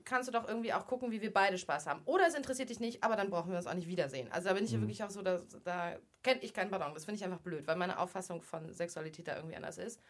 [0.04, 2.02] kannst du doch irgendwie auch gucken, wie wir beide Spaß haben.
[2.06, 4.32] Oder es interessiert dich nicht, aber dann brauchen wir uns auch nicht wiedersehen.
[4.32, 6.94] Also da bin ich ja wirklich auch so, da, da kenne ich keinen Pardon.
[6.94, 10.02] Das finde ich einfach blöd, weil meine Auffassung von Sexualität da irgendwie anders ist.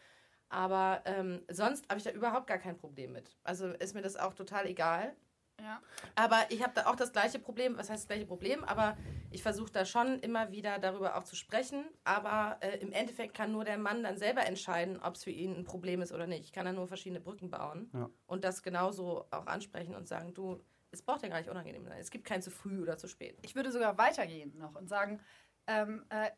[0.48, 3.36] Aber ähm, sonst habe ich da überhaupt gar kein Problem mit.
[3.44, 5.14] Also ist mir das auch total egal.
[5.60, 5.80] ja.
[6.14, 8.96] Aber ich habe da auch das gleiche Problem, was heißt das gleiche Problem, aber
[9.30, 11.84] ich versuche da schon immer wieder darüber auch zu sprechen.
[12.04, 15.54] Aber äh, im Endeffekt kann nur der Mann dann selber entscheiden, ob es für ihn
[15.56, 16.44] ein Problem ist oder nicht.
[16.44, 18.08] Ich kann da nur verschiedene Brücken bauen Ja.
[18.26, 20.62] und das genauso auch ansprechen und sagen, du,
[20.92, 21.98] es braucht ja gar nicht unangenehm sein.
[21.98, 23.36] Es gibt kein zu früh oder zu spät.
[23.42, 25.20] Ich würde sogar weitergehen noch und sagen,
[25.66, 26.30] ähm, äh,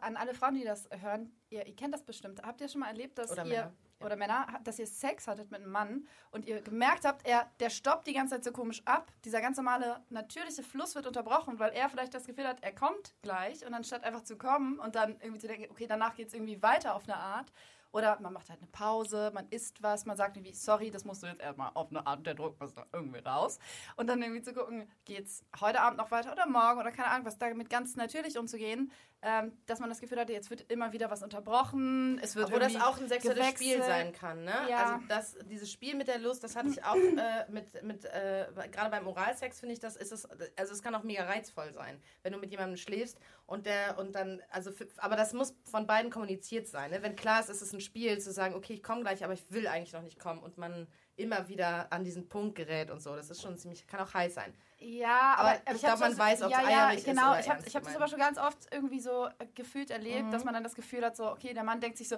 [0.00, 2.42] an alle Frauen, die das hören, ihr, ihr kennt das bestimmt.
[2.42, 4.06] Habt ihr schon mal erlebt, dass Oder ihr Männer, ja.
[4.06, 7.70] oder Männer, dass ihr Sex hattet mit einem Mann und ihr gemerkt habt, er, der
[7.70, 9.12] stoppt die ganze Zeit so komisch ab.
[9.24, 13.14] Dieser ganz normale natürliche Fluss wird unterbrochen, weil er vielleicht das Gefühl hat, er kommt
[13.22, 16.34] gleich und anstatt einfach zu kommen und dann irgendwie zu denken, okay, danach geht es
[16.34, 17.52] irgendwie weiter auf eine Art.
[17.96, 21.22] Oder man macht halt eine Pause, man isst was, man sagt irgendwie, sorry, das musst
[21.22, 23.58] du jetzt erstmal auf eine Art, der Druck muss da irgendwie raus.
[23.96, 27.24] Und dann irgendwie zu gucken, geht's heute Abend noch weiter oder morgen oder keine Ahnung,
[27.24, 28.92] was damit ganz natürlich umzugehen,
[29.28, 32.60] ähm, dass man das Gefühl hatte, jetzt wird immer wieder was unterbrochen, es wird Obwohl
[32.60, 33.48] das auch ein sexuelles.
[33.48, 34.54] Spiel sein kann, ne?
[34.70, 34.94] Ja.
[34.94, 38.46] Also das, dieses Spiel mit der Lust, das hatte ich auch äh, mit, mit äh,
[38.70, 42.00] gerade beim Oralsex finde ich, das ist es, also es kann auch mega reizvoll sein,
[42.22, 45.88] wenn du mit jemandem schläfst und der und dann, also für, aber das muss von
[45.88, 47.02] beiden kommuniziert sein, ne?
[47.02, 49.50] Wenn klar ist, es ist ein Spiel, zu sagen, okay, ich komme gleich, aber ich
[49.50, 53.16] will eigentlich noch nicht kommen und man immer wieder an diesen Punkt gerät und so.
[53.16, 54.54] Das ist schon ziemlich, kann auch heiß sein.
[54.88, 57.30] Ja, aber, Aber ich hab glaub, man das- weiß, ob's ja, ja, eierlich ist genau.
[57.32, 60.30] oder ich habe hab das aber schon ganz oft irgendwie so äh, gefühlt erlebt, Mhm.
[60.30, 62.16] dass man dann das Gefühl hat, so, okay, der Mann denkt sich so,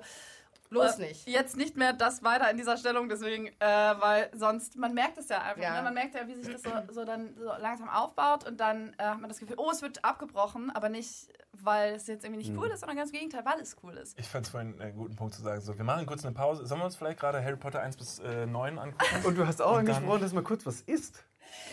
[0.68, 1.26] Bloß äh, nicht.
[1.26, 5.30] Jetzt nicht mehr das weiter in dieser Stellung, deswegen, äh, weil sonst, man merkt es
[5.30, 5.62] ja einfach.
[5.62, 5.76] Ja.
[5.76, 5.82] Ne?
[5.82, 9.04] Man merkt ja, wie sich das so, so dann so langsam aufbaut und dann äh,
[9.04, 12.52] hat man das Gefühl, oh, es wird abgebrochen, aber nicht, weil es jetzt irgendwie nicht
[12.52, 12.58] Mhm.
[12.58, 14.18] cool ist, sondern ganz im Gegenteil, weil es cool ist.
[14.20, 15.62] Ich fand es vorhin einen guten Punkt zu sagen.
[15.62, 16.66] So, wir machen kurz eine Pause.
[16.66, 19.24] Sollen wir uns vielleicht gerade Harry Potter 1 bis äh, 9 angucken?
[19.24, 21.24] Und du hast auch angesprochen, dass mal kurz was isst.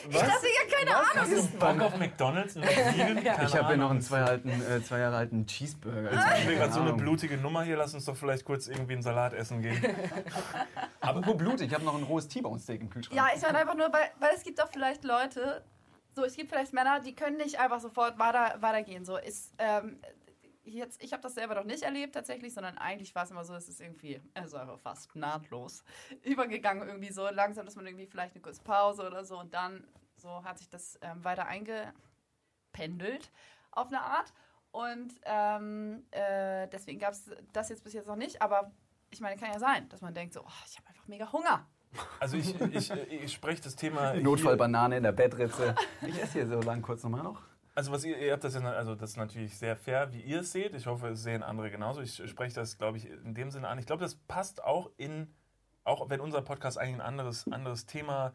[0.10, 1.10] Ich hatte ja keine Ahnung.
[1.16, 2.56] Hast du Bock auf McDonalds?
[2.56, 6.12] Ich habe ja noch einen zwei, alten, äh, zwei Jahre alten Cheeseburger.
[6.40, 7.78] Ich will gerade so eine blutige Nummer hier.
[7.78, 9.84] Lass uns doch vielleicht kurz irgendwie einen Salat essen gehen.
[11.02, 13.16] Apropos Blut, ich habe noch ein rohes T-Bone Steak im Kühlschrank.
[13.16, 15.64] Ja, ich meine einfach nur, weil, weil es gibt doch vielleicht Leute,
[16.16, 19.06] so es gibt vielleicht Männer, die können nicht einfach sofort weiter, weitergehen.
[19.06, 20.00] So ist ähm,
[20.66, 23.54] jetzt, ich habe das selber noch nicht erlebt tatsächlich, sondern eigentlich war es immer so,
[23.54, 25.84] es ist irgendwie, also einfach fast nahtlos
[26.24, 29.88] übergegangen irgendwie so langsam, dass man irgendwie vielleicht eine kurze Pause oder so und dann
[30.18, 33.32] so hat sich das ähm, weiter eingependelt
[33.72, 34.34] auf eine Art
[34.72, 38.72] und ähm, äh, deswegen gab es das jetzt bis jetzt noch nicht, aber
[39.10, 41.66] ich meine, kann ja sein, dass man denkt so, oh, ich habe einfach mega Hunger.
[42.20, 44.14] Also ich, ich, ich spreche das Thema.
[44.16, 45.76] Notfallbanane in der Bettritze.
[46.02, 47.42] Ich esse hier so lang kurz nochmal noch.
[47.76, 50.40] Also was ihr, ihr habt das ja, also das ist natürlich sehr fair, wie ihr
[50.40, 50.74] es seht.
[50.74, 52.02] Ich hoffe, es sehen andere genauso.
[52.02, 53.78] Ich spreche das, glaube ich, in dem Sinne an.
[53.78, 55.28] Ich glaube, das passt auch in,
[55.84, 58.34] auch wenn unser Podcast eigentlich ein anderes, anderes Thema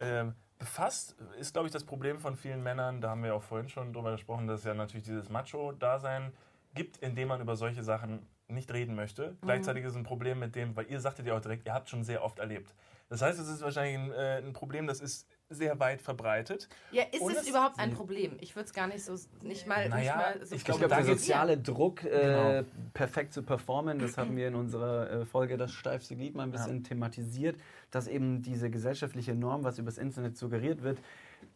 [0.00, 0.24] äh,
[0.58, 3.92] befasst, ist, glaube ich, das Problem von vielen Männern, da haben wir auch vorhin schon
[3.92, 6.32] drüber gesprochen, dass es ja natürlich dieses Macho-Dasein
[6.74, 9.36] gibt, in dem man über solche Sachen nicht reden möchte.
[9.40, 11.88] Gleichzeitig ist es ein Problem mit dem, weil ihr sagtet ja auch direkt, ihr habt
[11.88, 12.74] schon sehr oft erlebt.
[13.08, 16.68] Das heißt, es ist wahrscheinlich ein, äh, ein Problem, das ist sehr weit verbreitet.
[16.92, 18.36] Ja, ist es es- überhaupt ein Problem?
[18.40, 20.88] Ich würde es gar nicht so, nicht mal, Naja, nicht mal so ich Ich glaube,
[20.88, 22.62] der soziale Druck, äh, Genau.
[22.94, 26.52] perfekt zu performen, das haben wir in unserer äh, Folge Das steifste Glied mal ein
[26.52, 27.56] bisschen thematisiert,
[27.90, 30.98] dass eben diese gesellschaftliche Norm, was übers Internet suggeriert wird,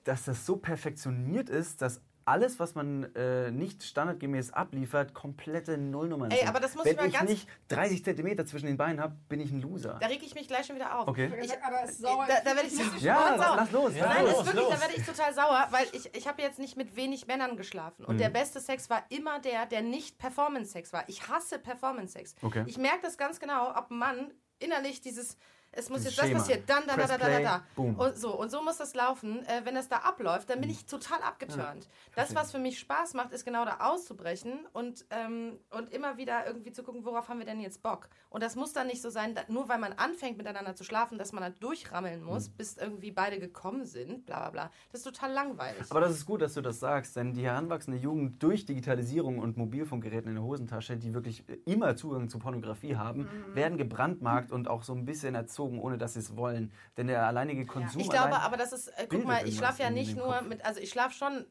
[0.03, 6.31] dass das so perfektioniert ist, dass alles, was man äh, nicht standardgemäß abliefert, komplette Nullnummern
[6.31, 6.49] Ey, sind.
[6.49, 9.17] aber das muss Wenn ich mal ich ganz- nicht 30 Zentimeter zwischen den Beinen habe,
[9.29, 9.99] bin ich ein Loser.
[10.01, 11.09] Da reg ich mich gleich schon wieder auf.
[11.09, 11.31] Okay.
[11.43, 13.57] Ich, aber es ist da, da werde ich so Ja, sauer.
[13.57, 13.95] lass los.
[13.97, 14.33] Ja, lass Nein, los.
[14.33, 14.73] ist wirklich, los.
[14.75, 18.05] da werde ich total sauer, weil ich, ich habe jetzt nicht mit wenig Männern geschlafen.
[18.05, 18.35] Und der Mhm.
[18.35, 21.05] beste Sex war immer der, der nicht Performance-Sex war.
[21.09, 22.37] Ich hasse Performance-Sex.
[22.43, 22.65] Okay.
[22.67, 25.37] Ich merke das ganz genau, ob ein Mann innerlich dieses,
[25.77, 26.35] es muss jetzt Schema.
[26.35, 27.63] das passieren, dann, dann, Press da, da, da, da, da.
[27.75, 27.97] boom.
[27.97, 29.45] Und so, und so muss das laufen.
[29.47, 31.89] Äh, wenn das da abläuft, dann bin ich total abgeturnt.
[32.15, 36.47] Das, was für mich Spaß macht, ist genau da auszubrechen und, ähm, und immer wieder
[36.47, 38.09] irgendwie zu gucken, worauf haben wir denn jetzt Bock.
[38.31, 41.19] Und das muss dann nicht so sein, da, nur weil man anfängt miteinander zu schlafen,
[41.19, 44.71] dass man da durchrammeln muss, bis irgendwie beide gekommen sind, bla bla bla.
[44.91, 45.87] Das ist total langweilig.
[45.91, 49.57] Aber das ist gut, dass du das sagst, denn die heranwachsende Jugend durch Digitalisierung und
[49.57, 54.83] Mobilfunkgeräten in der Hosentasche, die wirklich immer Zugang zu Pornografie haben, werden gebrandmarkt und auch
[54.83, 56.73] so ein bisschen erzogen, ohne dass sie es wollen.
[56.97, 58.01] Denn der alleinige Konsum.
[58.01, 60.49] Ich glaube aber, das ist, äh, guck mal, ich schlafe ja nicht nur Kopf.
[60.49, 61.47] mit, also ich schlafe schon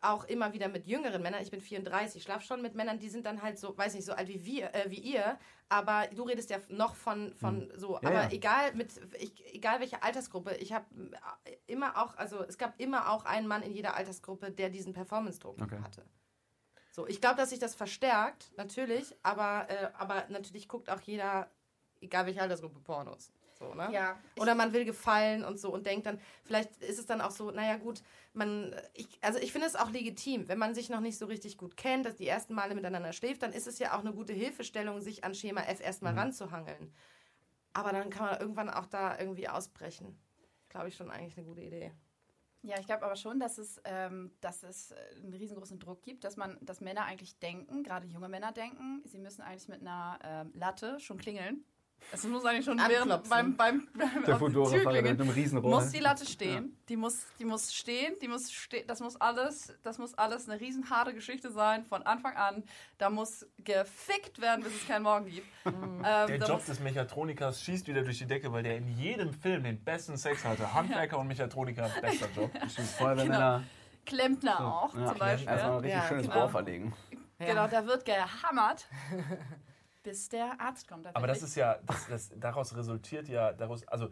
[0.00, 1.42] auch immer wieder mit jüngeren Männern.
[1.42, 4.04] Ich bin 34, ich schlafe schon mit Männern, die sind dann halt so, weiß nicht,
[4.04, 5.38] so alt wie wir, äh, wie ihr.
[5.68, 8.02] Aber du redest ja noch von, von so, Hm.
[8.02, 8.30] Ja, aber ja.
[8.30, 10.86] egal mit, ich, egal welche Altersgruppe, ich habe
[11.66, 15.60] immer auch, also es gab immer auch einen Mann in jeder Altersgruppe, der diesen Performance-Druck
[15.62, 15.78] Okay.
[15.82, 16.04] hatte.
[16.92, 21.50] So, ich glaube, dass sich das verstärkt, natürlich, aber, äh, aber natürlich guckt auch jeder,
[22.00, 23.30] egal welche Altersgruppe, Pornos.
[23.58, 23.88] So, ne?
[23.92, 27.32] Ja, Oder man will gefallen und so und denkt dann, vielleicht ist es dann auch
[27.32, 28.02] so, naja gut,
[28.32, 31.58] man, ich, also ich finde es auch legitim, wenn man sich noch nicht so richtig
[31.58, 34.32] gut kennt, dass die ersten Male miteinander schläft, dann ist es ja auch eine gute
[34.32, 36.92] Hilfestellung, sich an Schema F erstmal ranzuhangeln.
[37.72, 40.18] Aber dann kann man irgendwann auch da irgendwie ausbrechen.
[40.68, 41.92] Glaube ich schon eigentlich eine gute Idee.
[42.62, 46.24] Ja, ich glaube aber schon, dass es, ähm, dass es äh, einen riesengroßen Druck gibt,
[46.24, 50.18] dass man, dass Männer eigentlich denken, gerade junge Männer denken, sie müssen eigentlich mit einer
[50.24, 51.64] ähm, Latte schon klingeln.
[52.10, 55.70] Es muss eigentlich schon während, beim, beim, beim der Fudora-Fahrer mit einem Riesenrohr.
[55.70, 59.74] Muss die Latte stehen, die, muss, die muss stehen, die muss ste das muss alles,
[59.82, 62.64] das muss alles eine riesenharte Geschichte sein von Anfang an.
[62.96, 65.46] Da muss gefickt werden, bis es keinen Morgen gibt.
[65.68, 69.32] Ähm, Der da Job des Mechatronikers schießt wieder durch die Decke, weil der in jedem
[69.34, 70.72] Film den besten Sex hatte.
[70.72, 72.50] Handwerker und Mechatroniker, bester Job.
[72.98, 73.64] Feuerwehrmänner.
[74.06, 75.48] Klempner auch Ja, zum Beispiel.
[75.48, 76.40] Erstmal ein richtig Ja, schönes genau.
[76.40, 76.94] Rohr verlegen.
[77.38, 78.88] Genau, da wird gehammert,
[80.08, 81.06] bis der Arzt kommt.
[81.14, 84.08] Aber das ist ja, das, das, daraus resultiert ja, daraus, also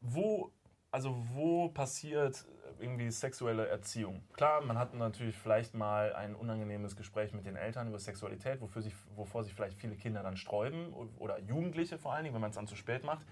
[0.00, 0.50] wo,
[0.90, 2.46] also wo passiert
[2.80, 4.22] irgendwie sexuelle Erziehung?
[4.32, 8.80] Klar, man hat natürlich vielleicht mal ein unangenehmes Gespräch mit den Eltern über Sexualität, wofür
[8.80, 12.50] sich, wovor sich vielleicht viele Kinder dann sträuben oder Jugendliche vor allen Dingen, wenn man
[12.50, 13.26] es dann zu spät macht,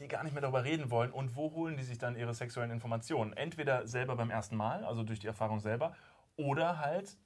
[0.00, 1.12] die gar nicht mehr darüber reden wollen.
[1.12, 3.32] Und wo holen die sich dann ihre sexuellen Informationen?
[3.32, 5.96] Entweder selber beim ersten Mal, also durch die Erfahrung selber,
[6.36, 7.16] oder halt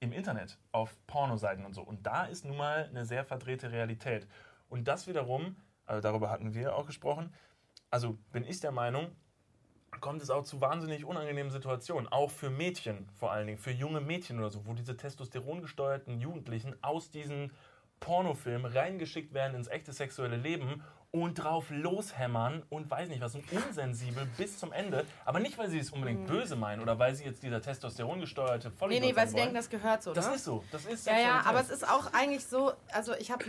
[0.00, 1.82] im Internet, auf Pornoseiten und so.
[1.82, 4.26] Und da ist nun mal eine sehr verdrehte Realität.
[4.68, 7.32] Und das wiederum, also darüber hatten wir auch gesprochen,
[7.90, 9.10] also bin ich der Meinung,
[10.00, 12.08] kommt es auch zu wahnsinnig unangenehmen Situationen.
[12.08, 16.76] Auch für Mädchen vor allen Dingen, für junge Mädchen oder so, wo diese testosterongesteuerten Jugendlichen
[16.82, 17.52] aus diesen
[18.00, 20.82] Pornofilm reingeschickt werden ins echte sexuelle Leben
[21.12, 25.06] und drauf loshämmern und weiß nicht was und unsensibel bis zum Ende.
[25.24, 28.68] Aber nicht, weil sie es unbedingt böse meinen oder weil sie jetzt dieser Testosteron gesteuerte
[28.70, 30.34] Nee, Vollidiot nee, weil sein sie denken, das gehört so, das ne?
[30.34, 30.64] ist so.
[30.72, 33.44] Das ist Ja, ja, aber es ist auch eigentlich so, also ich habe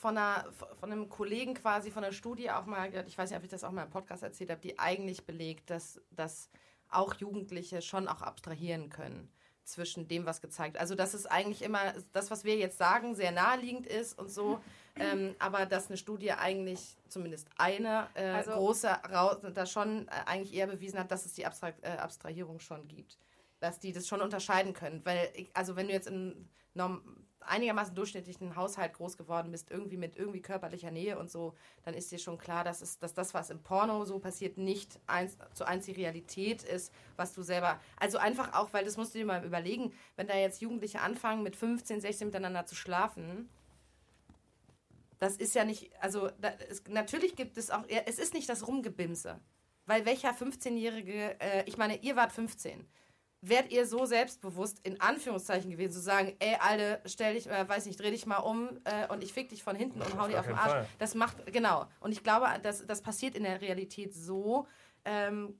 [0.00, 0.44] von, einer-
[0.80, 3.50] von einem Kollegen quasi, von einer Studie auch mal gehört, ich weiß nicht, ob ich
[3.50, 6.50] das auch mal im Podcast erzählt habe, die eigentlich belegt, dass, dass
[6.90, 9.30] auch Jugendliche schon auch abstrahieren können
[9.64, 13.32] zwischen dem, was gezeigt Also dass es eigentlich immer, das, was wir jetzt sagen, sehr
[13.32, 14.60] naheliegend ist und so,
[14.96, 20.10] ähm, aber dass eine Studie eigentlich, zumindest eine äh, Also- große, Rau- da schon äh,
[20.26, 23.18] eigentlich eher bewiesen hat, dass es die Abstra äh, Abstrahierung schon gibt
[23.60, 25.02] dass die das schon unterscheiden können.
[25.04, 27.00] Weil, ich, also wenn du jetzt in einem
[27.46, 32.10] einigermaßen durchschnittlichen Haushalt groß geworden bist, irgendwie mit irgendwie körperlicher Nähe und so, dann ist
[32.10, 35.64] dir schon klar, dass, es, dass das, was im Porno so passiert, nicht eins zu
[35.64, 37.80] eins die Realität ist, was du selber.
[37.98, 41.42] Also einfach auch, weil das musst du dir mal überlegen, wenn da jetzt Jugendliche anfangen,
[41.42, 43.48] mit 15, 16 miteinander zu schlafen,
[45.18, 48.66] das ist ja nicht, also da, es, natürlich gibt es auch, es ist nicht das
[48.66, 49.40] Rumgebimse.
[49.86, 52.86] Weil welcher 15-Jährige, äh, ich meine, ihr wart 15.
[53.44, 57.86] Wärt ihr so selbstbewusst, in Anführungszeichen gewesen, zu sagen, ey, Alter, stell dich, äh, weiß
[57.86, 60.38] nicht, dreh dich mal um äh, und ich fick dich von hinten und hau dir
[60.38, 60.70] auf den Arsch.
[60.70, 60.88] Fall.
[61.00, 61.86] Das macht, genau.
[61.98, 64.68] Und ich glaube, das, das passiert in der Realität so,
[65.04, 65.58] ähm,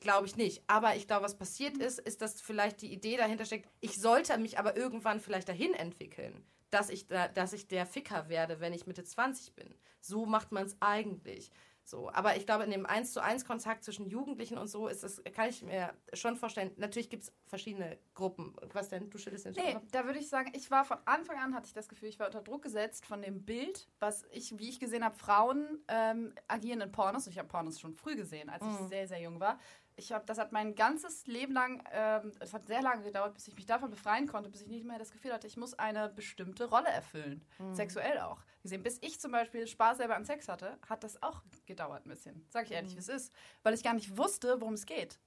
[0.00, 0.62] glaube ich nicht.
[0.66, 4.36] Aber ich glaube, was passiert ist, ist, dass vielleicht die Idee dahinter steckt, ich sollte
[4.38, 8.72] mich aber irgendwann vielleicht dahin entwickeln, dass ich, da, dass ich der Ficker werde, wenn
[8.72, 9.74] ich Mitte 20 bin.
[10.00, 11.50] So macht man es eigentlich.
[11.86, 15.02] So, aber ich glaube, in dem 1 zu 1 Kontakt zwischen Jugendlichen und so ist
[15.04, 16.72] das, kann ich mir schon vorstellen.
[16.76, 18.56] Natürlich gibt es verschiedene Gruppen.
[18.72, 19.10] Was denn?
[19.10, 21.74] Du schüttelst den Nee, da würde ich sagen, ich war von Anfang an, hatte ich
[21.74, 25.04] das Gefühl, ich war unter Druck gesetzt von dem Bild, was ich, wie ich gesehen
[25.04, 27.26] habe, Frauen ähm, agieren in Pornos.
[27.26, 29.58] Ich habe Pornos schon früh gesehen, als ich sehr, sehr jung war.
[29.96, 33.46] Ich habe, das hat mein ganzes Leben lang, ähm, es hat sehr lange gedauert, bis
[33.46, 36.08] ich mich davon befreien konnte, bis ich nicht mehr das Gefühl hatte, ich muss eine
[36.08, 37.44] bestimmte Rolle erfüllen.
[37.74, 38.40] Sexuell auch.
[38.64, 42.08] Gesehen, bis ich zum Beispiel Spaß selber an Sex hatte, hat das auch gedauert ein
[42.08, 42.44] bisschen.
[42.48, 43.32] Sag ich ehrlich, wie es ist.
[43.62, 45.20] Weil ich gar nicht wusste, worum es geht.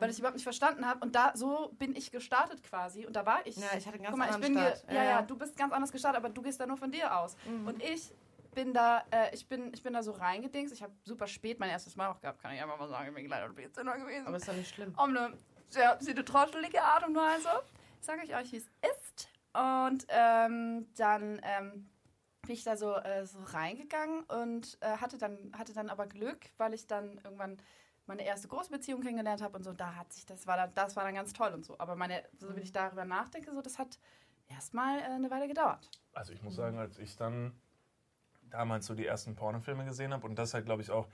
[0.00, 0.98] Weil ich überhaupt nicht verstanden habe.
[1.04, 3.06] Und da so bin ich gestartet quasi.
[3.06, 3.56] Und da war ich.
[3.56, 4.86] Ja, ich hatte einen ganz Guck mal, ich anderen bin Start.
[4.88, 7.16] Ge- ja, ja, du bist ganz anders gestartet, aber du gehst da nur von dir
[7.16, 7.36] aus.
[7.64, 8.10] Und ich
[8.54, 10.74] bin da, äh, ich bin, ich bin da so reingedingst.
[10.74, 13.08] Ich habe super spät mein erstes Mal auch gehabt, kann ich einfach mal sagen.
[13.10, 14.26] Ich bin leider ein bisschen gewesen.
[14.26, 14.92] Aber ist doch nicht schlimm.
[14.96, 15.36] um eine
[15.68, 17.48] sehr trottelige Art und Weise.
[18.00, 18.64] Sage ich euch, wie es
[18.96, 19.28] ist.
[19.52, 21.88] Und ähm, dann ähm,
[22.48, 26.46] bin ich da so, äh, so reingegangen und äh, hatte, dann, hatte dann aber Glück,
[26.56, 27.58] weil ich dann irgendwann
[28.06, 29.74] meine erste große Beziehung kennengelernt habe und so.
[29.74, 31.78] Da hat sich, das war dann, das war dann ganz toll und so.
[31.78, 33.98] Aber meine, so wie ich darüber nachdenke, so, das hat
[34.48, 35.90] erstmal äh, eine Weile gedauert.
[36.14, 37.52] Also ich muss sagen, als ich dann
[38.48, 41.06] damals so die ersten Pornofilme gesehen habe und das halt, glaube ich, auch,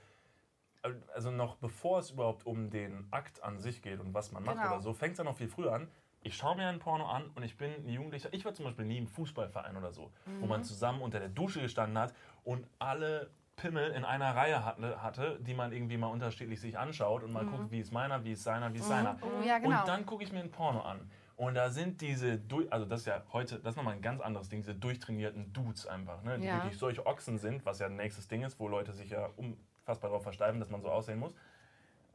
[1.15, 4.59] also noch bevor es überhaupt um den Akt an sich geht und was man macht
[4.59, 4.75] Genau.
[4.75, 5.91] oder so, fängt es ja noch viel früher an.
[6.25, 8.31] Ich schaue mir ein Porno an und ich bin ein Jugendlicher.
[8.33, 10.11] Ich war zum Beispiel nie im Fußballverein oder so,
[10.41, 12.15] wo man zusammen unter der Dusche gestanden hat
[12.45, 17.33] und alle Pimmel in einer Reihe hatte, die man irgendwie mal unterschiedlich sich anschaut und
[17.33, 19.19] mal guckt, wie ist meiner, wie ist seiner, wie ist seiner.
[19.21, 19.81] Oh, ja, genau.
[19.81, 21.09] Und dann gucke ich mir ein Porno an.
[21.37, 24.49] Und da sind diese, also das ist ja heute, das ist nochmal ein ganz anderes
[24.49, 26.39] Ding, diese durchtrainierten Dudes einfach, ne?
[26.39, 26.55] die Ja.
[26.55, 30.11] wirklich solche Ochsen sind, was ja ein nächstes Ding ist, wo Leute sich ja unfassbar
[30.11, 31.35] darauf versteifen, dass man so aussehen muss.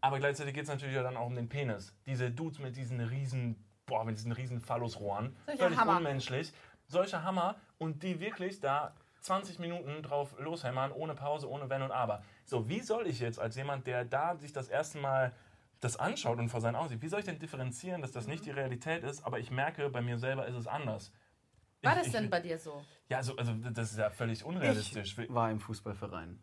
[0.02, 1.94] Aber gleichzeitig geht es natürlich ja dann auch um den Penis.
[2.06, 3.58] Diese Dudes mit diesen riesen,
[3.90, 5.36] boah, mit diesen riesen Phallusrohren.
[5.46, 5.98] Solche völlig Hammer.
[5.98, 6.54] unmenschlich.
[6.88, 11.92] Solche Hammer und die wirklich da 20 Minuten drauf loshämmern, ohne Pause, ohne Wenn und
[11.92, 12.24] Aber.
[12.46, 15.34] So, wie soll ich jetzt als jemand, der da sich das erste Mal
[15.82, 18.46] das anschaut und vor seinen Augen sieht, wie soll ich denn differenzieren, dass das nicht
[18.46, 21.12] die Realität ist, aber ich merke, bei mir selber ist es anders.
[21.82, 22.82] War Ich- das ich- denn bei dir so?
[23.10, 25.18] Ja, also, also das ist ja völlig unrealistisch.
[25.18, 26.40] Ich war im Fußballverein.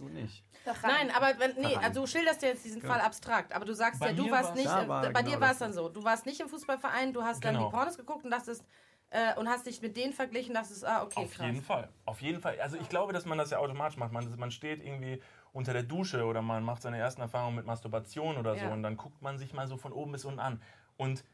[0.00, 0.42] Du nicht.
[0.82, 4.00] Nein, aber wenn, nee, also du schilderst ja jetzt diesen Fall abstrakt, aber du sagst
[4.00, 6.02] Bei ja, du warst war's- nicht, war bei genau dir war es dann so, du
[6.02, 7.66] warst nicht im Fußballverein, du hast dann Genau.
[7.66, 8.64] die Pornos geguckt und dachtest,
[9.10, 11.44] äh, und hast dich mit denen verglichen, dachtest, ah, okay, Auf krass.
[11.46, 11.90] jeden Fall.
[12.06, 12.58] Auf jeden Fall.
[12.62, 14.10] Also ich glaube, dass man das ja automatisch macht.
[14.12, 15.20] Man, man steht irgendwie
[15.52, 18.72] unter der Dusche oder man macht seine ersten Erfahrungen mit Masturbation oder so Ja.
[18.72, 20.62] und dann guckt man sich mal so von oben bis unten an.
[20.96, 21.24] Und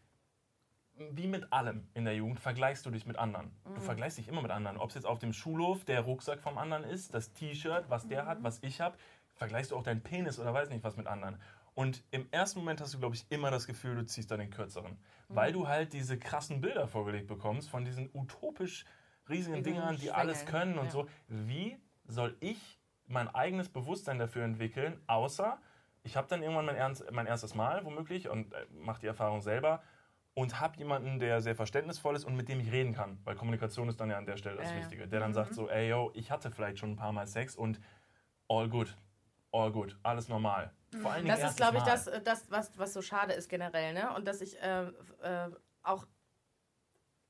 [1.11, 3.51] wie mit allem in der Jugend vergleichst du dich mit anderen.
[3.75, 4.79] Du vergleichst dich immer mit anderen.
[4.79, 8.27] Ob es jetzt auf dem Schulhof der Rucksack vom anderen ist, das T-Shirt, was der
[8.27, 8.97] hat, was ich habe,
[9.35, 11.39] vergleichst du auch deinen Penis oder weiß nicht was mit anderen.
[11.75, 14.49] Und im ersten Moment hast du, glaube ich, immer das Gefühl, du ziehst da den
[14.51, 14.97] kürzeren.
[15.29, 18.87] Weil du halt diese krassen Bilder vorgelegt bekommst von diesen utopisch
[19.29, 20.91] riesigen Dingern, die alles können und ja.
[20.91, 21.09] so.
[21.29, 21.77] Wie
[22.07, 25.59] soll ich mein eigenes Bewusstsein dafür entwickeln, außer
[26.03, 29.41] ich habe dann irgendwann mein, ernst, mein erstes Mal womöglich und äh, mache die Erfahrung
[29.41, 29.83] selber
[30.37, 33.89] und habe jemanden, der sehr verständnisvoll ist und mit dem ich reden kann, weil Kommunikation
[33.89, 34.77] ist dann ja an der Stelle das ja.
[34.77, 37.57] Wichtige, der dann sagt so, ey yo, ich hatte vielleicht schon ein paar Mal Sex
[37.57, 37.81] und
[38.47, 38.95] all good,
[39.51, 40.71] all good, alles normal.
[41.01, 41.91] Vor allen Dingen Das ist, glaube ich, Mal.
[41.91, 44.15] das, äh, das was, was so schade ist generell, ne?
[44.15, 44.83] Und dass ich äh,
[45.23, 45.51] äh,
[45.83, 46.07] auch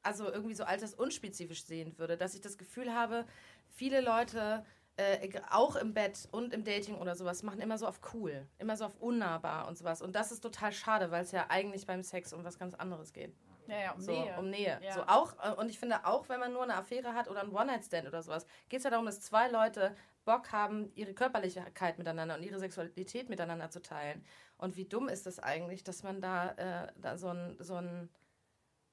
[0.02, 3.24] also irgendwie so altersunspezifisch sehen würde, dass ich das Gefühl habe,
[3.68, 4.64] viele Leute
[4.97, 8.76] äh, auch im Bett und im Dating oder sowas machen immer so auf cool, immer
[8.76, 10.01] so auf unnahbar und sowas.
[10.01, 13.12] Und das ist total schade, weil es ja eigentlich beim Sex um was ganz anderes
[13.12, 13.34] geht.
[13.68, 14.38] Ja, ja, um So, Nähe.
[14.38, 14.80] um Nähe.
[14.82, 14.94] Ja.
[14.94, 17.53] So auch, äh, und ich finde auch, wenn man nur eine Affäre hat oder einen
[17.53, 19.94] One-Night-Stand oder sowas, geht es ja darum, dass zwei Leute
[20.24, 24.24] Bock haben, ihre Körperlichkeit miteinander und ihre Sexualität miteinander zu teilen.
[24.59, 28.09] Und wie dumm ist es eigentlich, dass man da, äh, da so, ein, so, ein,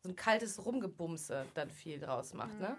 [0.03, 2.77] so ein kaltes Rumgebumse dann viel draus macht, ne?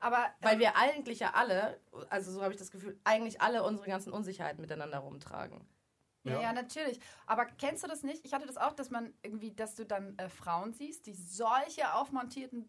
[0.00, 1.80] Aber Weil ähm, wir eigentlich ja alle,
[2.10, 5.66] also so habe ich das Gefühl, eigentlich alle unsere ganzen Unsicherheiten miteinander rumtragen.
[6.24, 6.52] Ja, Ja.
[6.52, 7.00] natürlich.
[7.26, 8.24] Aber kennst du das nicht?
[8.24, 11.94] Ich hatte das auch, dass man irgendwie, dass du dann äh, Frauen siehst, die solche
[11.94, 12.68] aufmontierten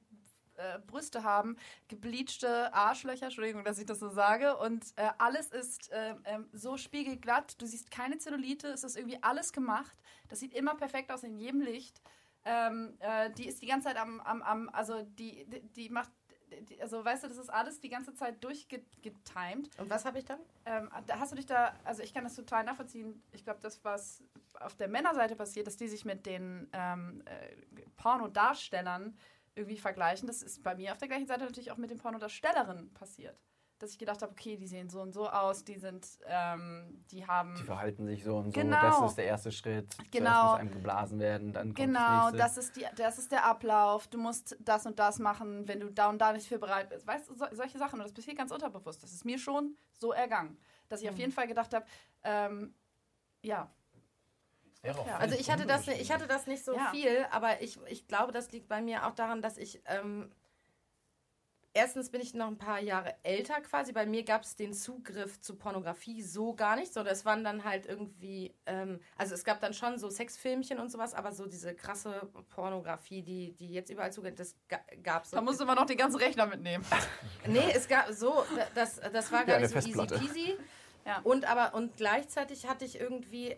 [0.56, 1.58] äh, Brüste haben,
[1.88, 6.78] gebleachte Arschlöcher, Entschuldigung, dass ich das so sage, und äh, alles ist äh, ähm, so
[6.78, 7.62] spiegelglatt.
[7.62, 9.98] Du siehst keine Zellulite, es ist irgendwie alles gemacht.
[10.28, 12.02] Das sieht immer perfekt aus in jedem Licht.
[12.46, 16.12] Ähm, äh, die ist die ganze Zeit am, am, am also die, die, die macht,
[16.82, 19.80] also weißt du, das ist alles die ganze Zeit durchgetimed.
[19.80, 20.40] Und was habe ich dann?
[20.66, 23.22] Ähm, da hast du dich da, also ich kann das total nachvollziehen.
[23.32, 24.24] Ich glaube, das, was
[24.60, 27.56] auf der Männerseite passiert, dass die sich mit den ähm, äh,
[27.98, 29.18] Pornodarstellern
[29.56, 30.28] irgendwie vergleichen.
[30.28, 33.38] Das ist bei mir auf der gleichen Seite natürlich auch mit den Pornodarstellerinnen passiert.
[33.80, 37.26] Dass ich gedacht habe, okay, die sehen so und so aus, die sind, ähm, die
[37.26, 37.56] haben.
[37.56, 38.60] Die verhalten sich so und so.
[38.60, 38.82] Genau.
[38.82, 39.94] Das ist der erste Schritt.
[39.94, 40.44] Zuerst Genau.
[40.52, 42.00] muss einem geblasen werden, dann kommt Genau,
[42.32, 42.38] das nächste.
[42.38, 44.08] das ist, die, das ist der Ablauf.
[44.08, 47.08] Du musst das und das machen, wenn du da und da nicht für bereit bist.
[47.08, 48.00] Weißt du, so, solche Sachen.
[48.00, 49.02] Und das passiert ganz unterbewusst.
[49.02, 50.58] Das ist mir schon so ergangen,
[50.90, 51.86] dass ich auf jeden Fall gedacht habe,
[52.24, 52.74] ähm,
[53.42, 53.72] ja,
[54.84, 54.94] Ja.
[55.18, 56.90] Also ich hatte das, ich hatte das nicht so Ja.
[56.92, 60.32] viel, aber ich, ich glaube, das liegt bei mir auch daran, dass ich ähm,
[61.74, 63.92] erstens bin ich noch ein paar Jahre älter quasi.
[63.94, 67.64] Bei mir gab es den Zugriff zu Pornografie so gar nicht, sondern es waren dann
[67.64, 71.74] halt irgendwie, ähm, also es gab dann schon so Sexfilmchen und sowas, aber so diese
[71.76, 74.56] krasse Pornografie, die, die jetzt überall zugeht, das
[75.04, 76.84] gab es da musst du immer noch den ganzen Rechner mitnehmen.
[77.48, 80.58] Nee, es gab so, da- das, das war Ja, gar eine nicht so easy peasy.
[81.06, 81.20] Ja.
[81.24, 83.56] Und aber und gleichzeitig hatte ich irgendwie,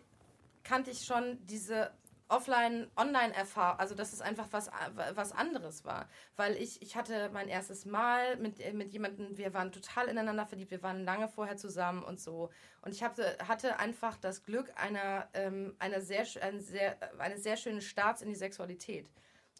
[0.64, 1.91] kannte ich schon diese
[2.32, 4.69] Offline-Online-Erfahrung, also dass es einfach was,
[5.13, 6.07] was anderes war.
[6.36, 10.45] Weil ich, ich hatte mein erstes Mal mit, äh, mit jemandem, wir waren total ineinander
[10.45, 12.49] verliebt, wir waren lange vorher zusammen und so.
[12.82, 17.57] Und ich hatte, hatte einfach das Glück einer, ähm, einer sehr, ein sehr, eines sehr
[17.57, 19.09] schönen Starts in die Sexualität.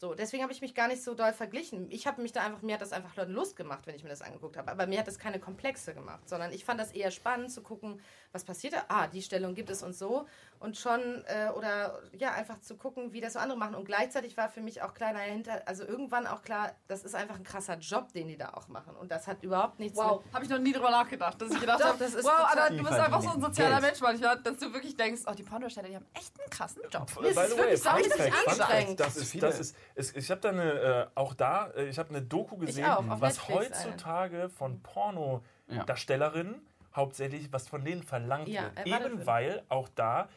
[0.02, 1.92] So, deswegen habe ich mich gar nicht so doll verglichen.
[1.92, 4.24] Ich habe mich da einfach, mir hat das einfach Lust gemacht, wenn ich mir das
[4.24, 4.72] angeguckt habe.
[4.72, 8.02] Aber mir hat das keine Komplexe gemacht, sondern ich fand das eher spannend zu gucken,
[8.32, 8.86] was passiert da.
[8.88, 10.26] Ah, die Stellung gibt es und so.
[10.60, 13.76] Und schon, äh, oder ja, einfach zu gucken, wie das so andere machen.
[13.76, 17.36] Und gleichzeitig war für mich auch klar dahinter, also irgendwann auch klar, das ist einfach
[17.36, 18.96] ein krasser Job, den die da auch machen.
[18.96, 21.84] Und das hat überhaupt nichts Wow, habe ich noch nie drüber nachgedacht, dass ich gedacht
[21.84, 23.82] habe, das ist wow, Die du bist einfach so ein sozialer Geld.
[23.82, 27.08] Mensch manchmal, dass du wirklich denkst, oh, die Pornodarsteller, die haben echt einen krassen Job.
[27.20, 29.00] By ist the way, wirklich Fun Fact, anstrengend.
[29.00, 32.10] das ist, das ist, es, ich habe da eine, äh, auch da, äh, ich habe
[32.10, 34.80] eine Doku gesehen, auch, was Netflix, heutzutage von Ja.
[34.84, 36.62] Pornodarstellerinnen
[36.96, 38.88] hauptsächlich, was von denen verlangt Ja, wird.
[38.88, 40.28] Eben weil auch da,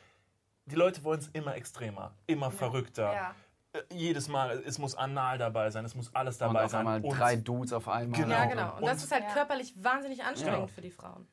[0.67, 3.13] die Leute wollen es immer extremer, immer verrückter.
[3.13, 3.35] Ja.
[3.73, 6.81] Äh, jedes Mal, es muss anal dabei sein, es muss alles und dabei auf sein.
[6.81, 8.21] einmal Und- drei Dudes auf einmal.
[8.21, 8.35] Genau.
[8.35, 8.73] Ja, genau.
[8.77, 9.33] Und, Und- das ist halt Ja.
[9.33, 10.75] körperlich wahnsinnig anstrengend Ja.
[10.75, 11.27] für die Frauen.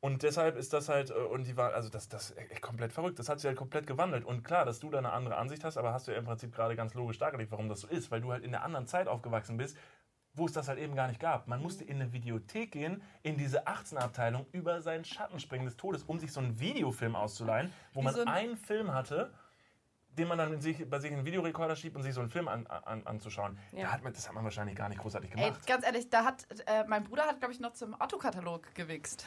[0.00, 3.18] Und deshalb ist das halt, äh, und die war, also das, das echt komplett verrückt.
[3.18, 4.24] Das hat sich halt komplett gewandelt.
[4.24, 6.54] Und klar, dass du da eine andere Ansicht hast, aber hast du ja im Prinzip
[6.54, 8.12] gerade ganz logisch dargelegt, warum das so ist.
[8.12, 9.76] Weil du halt in der anderen Zeit aufgewachsen bist,
[10.38, 11.46] wo es das halt eben gar nicht gab.
[11.48, 16.04] Man musste in eine Videothek gehen, in diese 18er-Abteilung, über seinen Schatten springen des Todes,
[16.04, 19.32] um sich so einen Videofilm auszuleihen, wo Wie man so ein- einen Film hatte,
[20.10, 22.28] den man dann in sich, bei sich in einen Videorekorder schiebt und sich so einen
[22.30, 23.56] Film an, an, anzuschauen.
[23.72, 23.82] Ja.
[23.84, 25.66] Da hat man, das hat man wahrscheinlich gar nicht großartig Ey, gemacht.
[25.66, 29.24] ganz ehrlich, da hat, äh, mein Bruder hat, glaube ich, noch zum Otto-Katalog gewichst.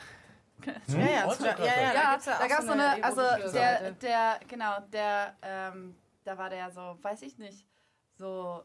[0.66, 1.26] Ja, ja, ja,
[1.66, 6.38] ja, Ja, da gab es so eine eine, also der, der, genau, der, ähm, da
[6.38, 7.66] war der so, weiß ich nicht,
[8.14, 8.64] so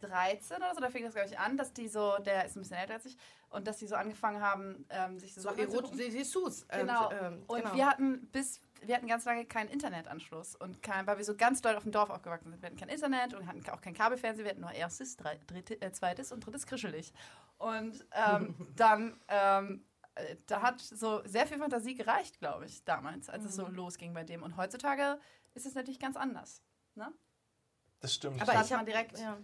[0.00, 2.60] 13 oder so, da fing das, glaube ich, an, dass die so, der ist ein
[2.62, 3.16] bisschen älter als ich,
[3.50, 5.96] und dass die so angefangen haben, ähm, sich so, So erotisch.
[5.96, 6.66] Dessous.
[6.70, 7.10] Ähm, Genau.
[7.12, 7.74] ähm, Und genau.
[7.74, 11.60] wir hatten bis, wir hatten ganz lange keinen Internetanschluss und kein, weil wir so ganz
[11.60, 12.62] doll auf dem Dorf aufgewachsen sind.
[12.62, 15.80] Wir hatten kein Internet und hatten auch kein Kabelfernsehen, wir hatten nur erstes, drei, dritte,
[15.82, 17.12] äh, zweites und drittes Krischelig.
[17.58, 19.84] Und ähm, dann, ähm,
[20.14, 23.74] äh, da hat so sehr viel Fantasie gereicht, glaube ich, damals, als es so Mhm.
[23.74, 24.42] losging bei dem.
[24.44, 25.18] Und heutzutage
[25.54, 26.62] ist es natürlich ganz anders.
[26.94, 27.12] Ne?
[28.00, 28.40] Das stimmt.
[28.40, 29.36] aber ich habe direkt- Ja.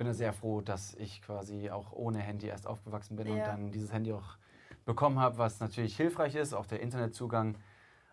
[0.00, 3.44] Bin da sehr froh, dass ich quasi auch ohne Handy erst aufgewachsen bin und Ja.
[3.44, 4.38] dann dieses Handy auch
[4.86, 7.58] bekommen habe, was natürlich hilfreich ist, auch der Internetzugang.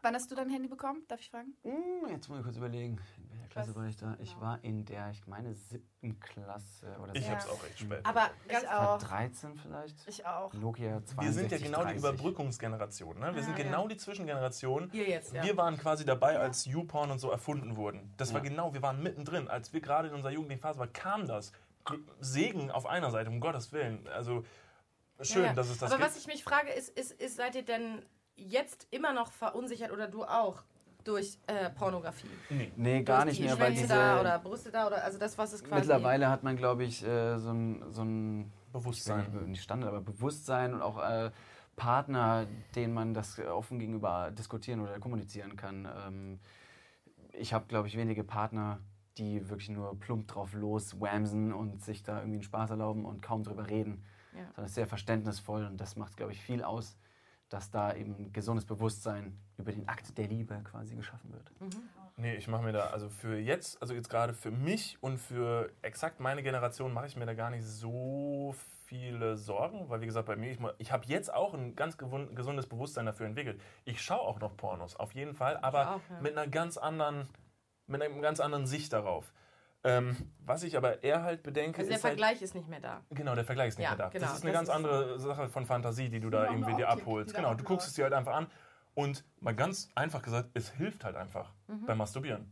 [0.01, 1.03] Wann hast du dein Handy bekommen?
[1.07, 1.53] Darf ich fragen?
[1.63, 4.17] Hm, Jetzt muss ich kurz überlegen, in welcher Klasse war ich da?
[4.19, 4.41] Ich genau.
[4.41, 7.31] war in der, ich meine, siebten Klasse oder ich so.
[7.31, 8.05] hab's auch recht spät.
[8.05, 8.97] Aber ganz Ich War auch.
[8.99, 10.07] 13 vielleicht?
[10.09, 10.53] Ich auch.
[10.55, 11.99] Nokia 62, Wir sind ja genau die 30.
[11.99, 13.17] Überbrückungsgeneration.
[13.17, 13.33] Ne?
[13.33, 13.87] Wir sind Ja, genau ja.
[13.87, 14.89] die Zwischengeneration.
[14.91, 15.41] ihr jetzt, ja.
[15.43, 18.13] Wir waren quasi dabei, als YouPorn und so erfunden wurden.
[18.17, 18.49] Das war Ja.
[18.49, 19.47] genau, wir waren mittendrin.
[19.47, 21.53] Als wir gerade in unserer jugendlichen Phase waren, kam das.
[22.19, 24.07] Segen auf einer Seite, um Gottes Willen.
[24.07, 24.43] Also
[25.21, 25.53] schön, Ja, ja.
[25.53, 26.09] dass es das Aber gibt.
[26.09, 28.03] was ich mich frage, ist, ist, ist, seid ihr denn
[28.35, 30.63] jetzt immer noch verunsichert oder du auch
[31.03, 32.27] durch äh, Pornografie?
[32.49, 32.71] nee.
[32.75, 33.87] Nee, gar durch nicht die mehr, weil diese.
[33.87, 35.81] da oder Brüste da oder also das, was es quasi...
[35.81, 39.31] mittlerweile hat man, glaube ich, äh, so ein, so ein Bewusstsein.
[39.31, 41.31] nicht, nicht Standard, aber Bewusstsein und auch äh,
[41.77, 45.87] Partner, denen man das offen gegenüber diskutieren oder kommunizieren kann.
[46.07, 46.39] Ähm,
[47.33, 48.79] ich habe, glaube ich, wenige Partner,
[49.17, 53.21] die wirklich nur plump drauf los whamsen und sich da irgendwie einen Spaß erlauben und
[53.21, 54.03] kaum drüber reden.
[54.33, 54.45] Ja.
[54.47, 56.97] Sondern es ist sehr verständnisvoll und das macht, glaube ich, viel aus,
[57.49, 61.51] dass da eben ein gesundes Bewusstsein über den Akt der Liebe quasi geschaffen wird.
[62.17, 65.71] Nee, ich mache mir da, also für jetzt, also jetzt gerade für mich und für
[65.81, 68.55] exakt meine Generation mache ich mir da gar nicht so
[68.85, 72.67] viele Sorgen, weil wie gesagt, bei mir, ich, ich habe jetzt auch ein ganz gesundes
[72.67, 73.61] Bewusstsein dafür entwickelt.
[73.85, 76.21] Ich schaue auch noch Pornos, auf jeden Fall, aber auch, ja.
[76.21, 77.27] mit einer ganz anderen,
[77.87, 79.31] mit einer ganz anderen Sicht darauf.
[79.83, 82.79] Ähm, was ich aber eher halt bedenke, Also der ist halt, Vergleich ist nicht mehr
[82.81, 83.01] da.
[83.11, 84.09] Genau, der Vergleich ist nicht Ja, mehr da.
[84.09, 86.75] genau, das ist eine das ganz ist- andere Sache von Fantasie, die du da irgendwie
[86.75, 87.33] dir abholst.
[87.35, 88.47] Genau, du guckst es dir halt einfach an
[88.95, 91.53] und mal ganz einfach gesagt, es hilft halt einfach
[91.85, 92.51] beim Masturbieren.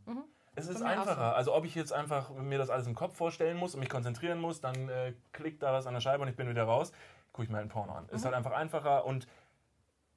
[0.57, 0.85] Es ist Mhm.
[0.85, 1.35] mir auch einfacher.
[1.35, 4.39] Also ob ich jetzt einfach mir das alles im Kopf vorstellen muss und mich konzentrieren
[4.39, 6.93] muss, dann äh, klickt da was an der Scheibe und ich bin wieder raus,
[7.33, 8.07] gucke ich mir halt einen Porno an.
[8.09, 8.25] Ist Mhm.
[8.25, 9.27] halt einfach einfacher und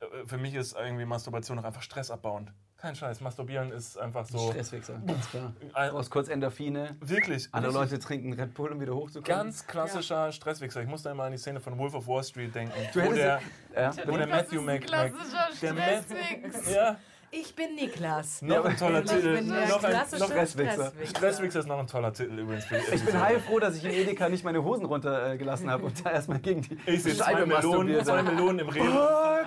[0.00, 2.52] äh, für mich ist irgendwie Masturbation auch einfach stressabbauend.
[2.80, 4.50] Kein Scheiß, Masturbieren ist einfach so...
[4.52, 5.52] Stresswechsel, ganz klar.
[5.60, 7.48] Du brauchst kurz Endorphine, Wirklich.
[7.50, 9.24] andere richtig- Leute trinken Red Bull, um wieder hochzukommen.
[9.26, 10.82] Ganz klassischer Stresswichser.
[10.82, 12.72] Ich muss da immer an die Szene von Wolf of Wall Street denken.
[12.94, 13.40] Du wo hättest- der,
[13.74, 16.72] ja, wo der Matthew Mc, klassischer Stressfix.
[16.72, 16.96] ja,
[17.32, 18.42] Ich bin Niklas.
[18.42, 19.34] noch ein toller Ich Titel.
[19.34, 20.92] bin der Noch ein, noch Stresswichser.
[21.04, 22.64] Stresswichser ist noch ein toller Titel übrigens.
[22.92, 26.38] Ich bin heilfroh, dass ich in Edeka nicht meine Hosen runtergelassen habe und da erstmal
[26.38, 28.22] gegen die Ich sehe zwei Scheibe Melonen, zwei.
[28.22, 29.44] Melonen im Rewe.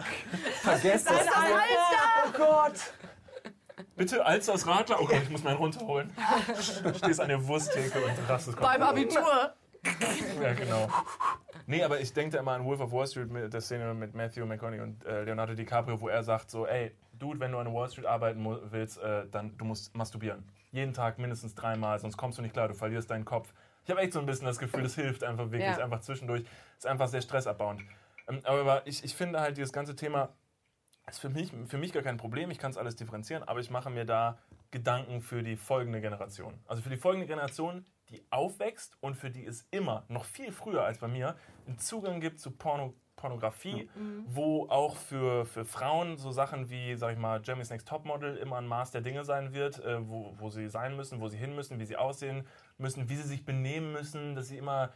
[0.61, 1.21] Vergesst das.
[2.27, 2.73] Oh Gott.
[4.01, 4.97] Bitte Alsters Radler.
[4.99, 6.11] Oh Gott, ich muss meinen runterholen.
[6.97, 8.81] Stehst an der Wursttheke und rastest Beim.
[8.81, 9.53] Abitur.
[10.41, 10.87] Ja, genau.
[11.67, 14.15] Nee, aber ich denke da immer an Wolf of Wall Street, mit der Szene mit
[14.15, 17.65] Matthew McConaughey und äh, Leonardo DiCaprio, wo er sagt so, ey, Dude, wenn du an
[17.65, 20.49] der Wall Street arbeiten willst, äh, dann du musst masturbieren.
[20.71, 23.53] Jeden Tag mindestens dreimal, sonst kommst du nicht klar, du verlierst deinen Kopf.
[23.85, 25.83] Ich habe echt so ein bisschen das Gefühl, das hilft einfach wirklich, Ja.
[25.83, 26.43] einfach zwischendurch.
[26.75, 27.81] Ist einfach sehr stressabbauend.
[28.27, 30.29] Ähm, aber ich, ich finde halt, dieses ganze Thema
[31.07, 32.51] ist für mich, für mich gar kein Problem.
[32.51, 34.37] Ich kann es alles differenzieren, aber ich mache mir da
[34.71, 36.59] Gedanken für die folgende Generation.
[36.67, 40.83] Also für die folgende Generation, die aufwächst und für die es immer, noch viel früher
[40.83, 41.35] als bei mir,
[41.67, 43.89] einen Zugang gibt zu Porno, Pornografie,
[44.25, 48.57] wo auch für, für Frauen so Sachen wie, sag ich mal, Jeremy's Next Topmodel immer
[48.57, 51.55] ein Maß der Dinge sein wird, äh, wo, wo sie sein müssen, wo sie hin
[51.55, 52.47] müssen, wie sie aussehen
[52.77, 54.91] müssen, wie sie sich benehmen müssen, dass sie immer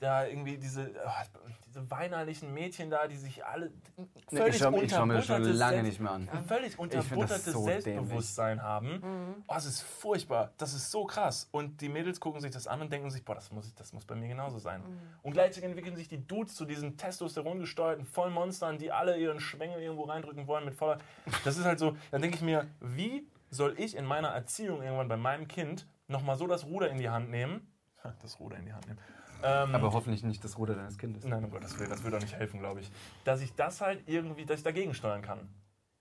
[0.00, 1.24] da irgendwie diese, ah,
[1.66, 4.06] diese weinerlichen Mädchen da, die sich alle Nee,
[4.38, 6.28] völlig ich schaue schau mir das schon lange nicht mehr an.
[6.48, 8.88] völlig Ich unterbuttertes das so Selbstbewusstsein haben.
[9.00, 9.44] Mhm.
[9.46, 10.52] Oh, es ist furchtbar.
[10.56, 11.48] Das ist so krass.
[11.52, 13.92] Und die Mädels gucken sich das an und denken sich, boah, das muss, ich- das
[13.92, 14.80] muss bei mir genauso sein.
[14.80, 14.98] Mhm.
[15.22, 20.04] Und gleichzeitig entwickeln sich die Dudes zu diesen testosterongesteuerten Vollmonstern, die alle ihren Schwengel irgendwo
[20.04, 20.98] reindrücken wollen mit voller.
[21.44, 25.08] Das ist halt so, dann denke ich mir, wie soll ich in meiner Erziehung irgendwann
[25.08, 27.66] bei meinem Kind nochmal so das Ruder in die Hand nehmen?
[28.22, 28.98] Das Ruder in die Hand nehmen.
[29.42, 31.24] Ähm, Aber hoffentlich nicht das Ruder deines Kindes.
[31.24, 32.90] Nein, um Gottes Willen, das würde auch nicht helfen, glaube ich.
[33.24, 35.48] Dass ich das halt irgendwie, dass ich dagegen steuern kann.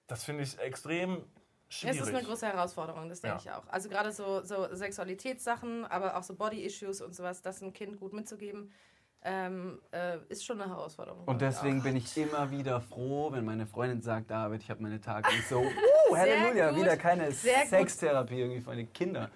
[0.07, 1.23] Das finde ich extrem
[1.69, 1.99] Es schwierig.
[2.01, 3.41] ist eine große Herausforderung, das denke Ja.
[3.41, 3.67] ich auch.
[3.71, 8.13] Also gerade so, so Sexualitätssachen, aber auch so Body-Issues und sowas, das einem Kind gut
[8.13, 8.71] mitzugeben,
[9.21, 11.25] ähm, äh, ist schon eine Herausforderung.
[11.25, 11.83] Und ich deswegen auch.
[11.83, 15.47] bin ich immer wieder froh, wenn meine Freundin sagt, David, ich habe meine Tage nicht
[15.47, 15.59] so,
[16.09, 17.31] uh, Halleluja, wieder keine.
[17.31, 19.29] Sextherapie irgendwie für meine Kinder.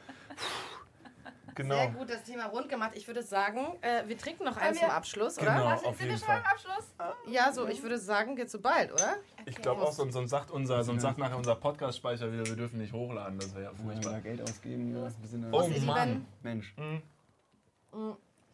[1.56, 1.76] Genau.
[1.76, 2.92] Sehr gut das Thema rund gemacht.
[2.96, 5.74] Ich würde sagen, äh, wir trinken noch eins zum Abschluss, Genau, oder?
[5.76, 6.52] auf Sind jeden wir schon beim Fall.
[6.52, 6.94] Abschluss?
[7.28, 9.16] Ja, so, ich würde sagen, geht so bald, oder?
[9.46, 12.80] Ich glaube auch, sonst, sonst sagt unser, sonst sagt nachher unser Podcast-Speicher wieder, wir dürfen
[12.80, 13.40] nicht hochladen.
[13.40, 14.22] Das wäre ja furchtbar.
[14.22, 14.96] Geld ausgeben.
[14.96, 15.04] Ja.
[15.20, 16.26] Wir sind Oh Mann.
[16.42, 16.74] Mensch.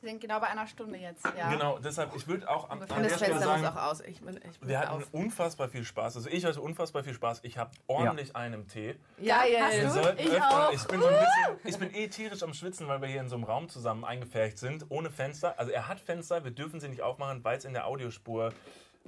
[0.01, 1.25] Wir sind genau bei einer Stunde jetzt.
[1.37, 1.51] Ja.
[1.51, 4.01] Genau, deshalb, ich würde auch Und an das der Stelle sagen, auch aus.
[4.01, 5.13] Ich bin, ich bin wir hatten auf.
[5.13, 6.15] unfassbar viel Spaß.
[6.15, 7.41] Also ich hatte unfassbar viel Spaß.
[7.43, 8.95] Ich habe ordentlich einen im Tee.
[9.17, 9.89] Ja, du?
[9.89, 10.73] sollten Ich öfter, auch.
[10.73, 13.27] ich bin so ein bisschen, ich bin eh tierisch am Schwitzen, weil wir hier in
[13.27, 15.59] so einem Raum zusammen eingefärbt sind, ohne Fenster.
[15.59, 18.53] Also er hat Fenster, wir dürfen sie nicht aufmachen, weil es in der Audiospur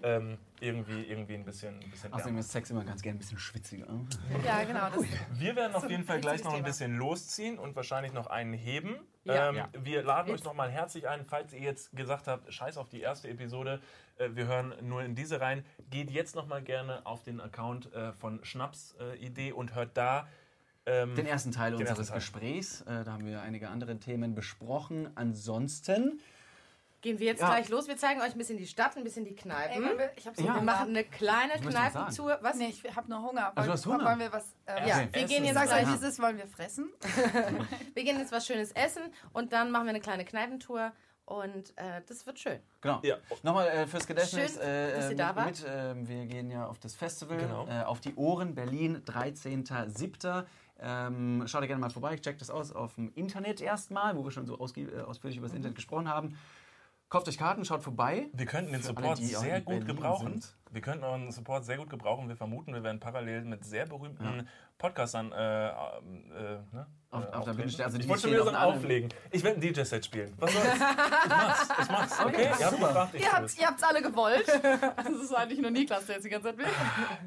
[0.04, 3.40] ähm, irgendwie, irgendwie ein bisschen, ein bisschen Außerdem ist Sex immer ganz gerne ein bisschen
[3.40, 3.88] schwitziger.
[4.46, 4.90] Ja, genau.
[4.90, 8.54] Das Wir werden auf jeden Fall gleich noch ein bisschen losziehen und wahrscheinlich noch einen
[8.54, 8.96] heben.
[9.24, 9.50] Ja.
[9.50, 9.70] ähm, Ja.
[9.80, 13.28] Wir laden euch nochmal herzlich ein, falls ihr jetzt gesagt habt, scheiß auf die erste
[13.30, 13.80] Episode,
[14.18, 15.64] äh, wir hören nur in diese rein.
[15.90, 20.28] Geht jetzt nochmal gerne auf den Account äh, von Schnaps-Idee und hört da
[20.88, 22.20] ähm, Den ersten Teil Den unseres ersten Teil.
[22.20, 22.82] Gesprächs.
[22.82, 25.10] Äh, da haben wir einige andere Themen besprochen.
[25.16, 26.20] Ansonsten,
[27.02, 27.48] Gehen wir jetzt Ja.
[27.50, 27.88] gleich los.
[27.88, 29.84] Wir zeigen euch ein bisschen die Stadt, ein bisschen die Kneipen.
[29.84, 30.54] Ey, wir- ich hab so Ja.
[30.56, 32.38] wir machen eine kleine noch Kneipentour.
[32.42, 32.56] Was?
[32.58, 33.52] Nee, ich hab nur Hunger.
[33.56, 34.06] Also du hast Hunger?
[34.06, 34.54] Wollen wir was.
[34.68, 35.08] Ähm, Ja, Okay.
[35.12, 35.28] wir Essen.
[35.28, 36.92] gehen jetzt gleich wie es ist, wollen wir fressen?
[37.96, 40.92] Wir gehen jetzt was Schönes essen und dann machen wir eine kleine Kneipentour
[41.26, 42.60] Und äh, das wird schön.
[42.82, 43.00] Genau.
[43.04, 43.16] Ja.
[43.44, 44.56] Nochmal äh, fürs Gedächtnis.
[44.56, 45.46] Schön, äh, dass ihr da wart.
[45.46, 47.68] Mit, äh, wir gehen ja auf das Festival, Genau.
[47.68, 50.46] äh, auf die Ohren, Berlin, 13.07.
[50.80, 54.32] Ähm, schaut da gerne mal vorbei, checkt das aus auf dem Internet erstmal, wo wir
[54.32, 55.58] schon so ausgie- äh, ausführlich über das Mhm.
[55.58, 56.38] Internet gesprochen haben.
[57.12, 58.30] Kauft euch Karten, schaut vorbei.
[58.32, 60.40] Wir könnten den alle, Support auch sehr gut gebrauchen.
[60.42, 60.56] sind.
[60.72, 62.30] Wir könnten euren Support sehr gut gebrauchen.
[62.30, 64.48] Wir vermuten, wir werden parallel mit sehr berühmten
[64.78, 65.72] Podcastern äh, äh,
[66.72, 66.88] ne?
[67.12, 67.86] Auf- äh, auf der Bühne stehen.
[67.86, 69.10] Also ich wollte schon wieder so ein Auflegen.
[69.32, 70.34] Ich werde ein DJ-Set spielen.
[70.38, 70.66] Was soll's?
[70.74, 71.68] ich mach's.
[71.82, 72.26] Ich mach's.
[72.26, 72.44] Okay?
[72.44, 73.36] Ihr habt gefragt, ich Ihr tu's.
[73.36, 74.48] habt ihr habt's alle gewollt.
[74.48, 76.66] Das ist eigentlich nur Niklas, der jetzt die ganze Zeit will.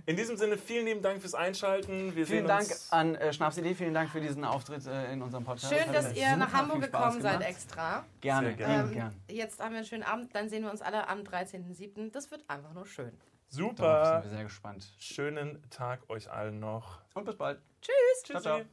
[0.07, 2.17] In diesem Sinne, vielen lieben Dank fürs Einschalten.
[2.17, 5.21] Wir Vielen sehen Dank uns an äh, Schnapsidee, vielen Dank für diesen Auftritt äh, in
[5.23, 5.73] unserem Podcast.
[5.73, 8.05] Schön, dass ihr nach Hamburg gekommen seid extra.
[8.23, 8.75] Gerne, gerne.
[8.75, 8.89] gerne.
[8.89, 9.21] Ähm, gern.
[9.29, 12.11] Jetzt haben wir einen schönen Abend, dann sehen wir uns alle am 13.07.
[12.11, 13.13] Das wird einfach nur schön.
[13.57, 14.07] Darauf Super.
[14.23, 14.93] sind wir sehr gespannt.
[14.99, 17.01] Schönen Tag euch allen noch.
[17.15, 17.61] Und bis bald.
[17.81, 18.23] Tschüss.
[18.25, 18.59] Ciao, ciao.
[18.59, 18.71] Tschüssi.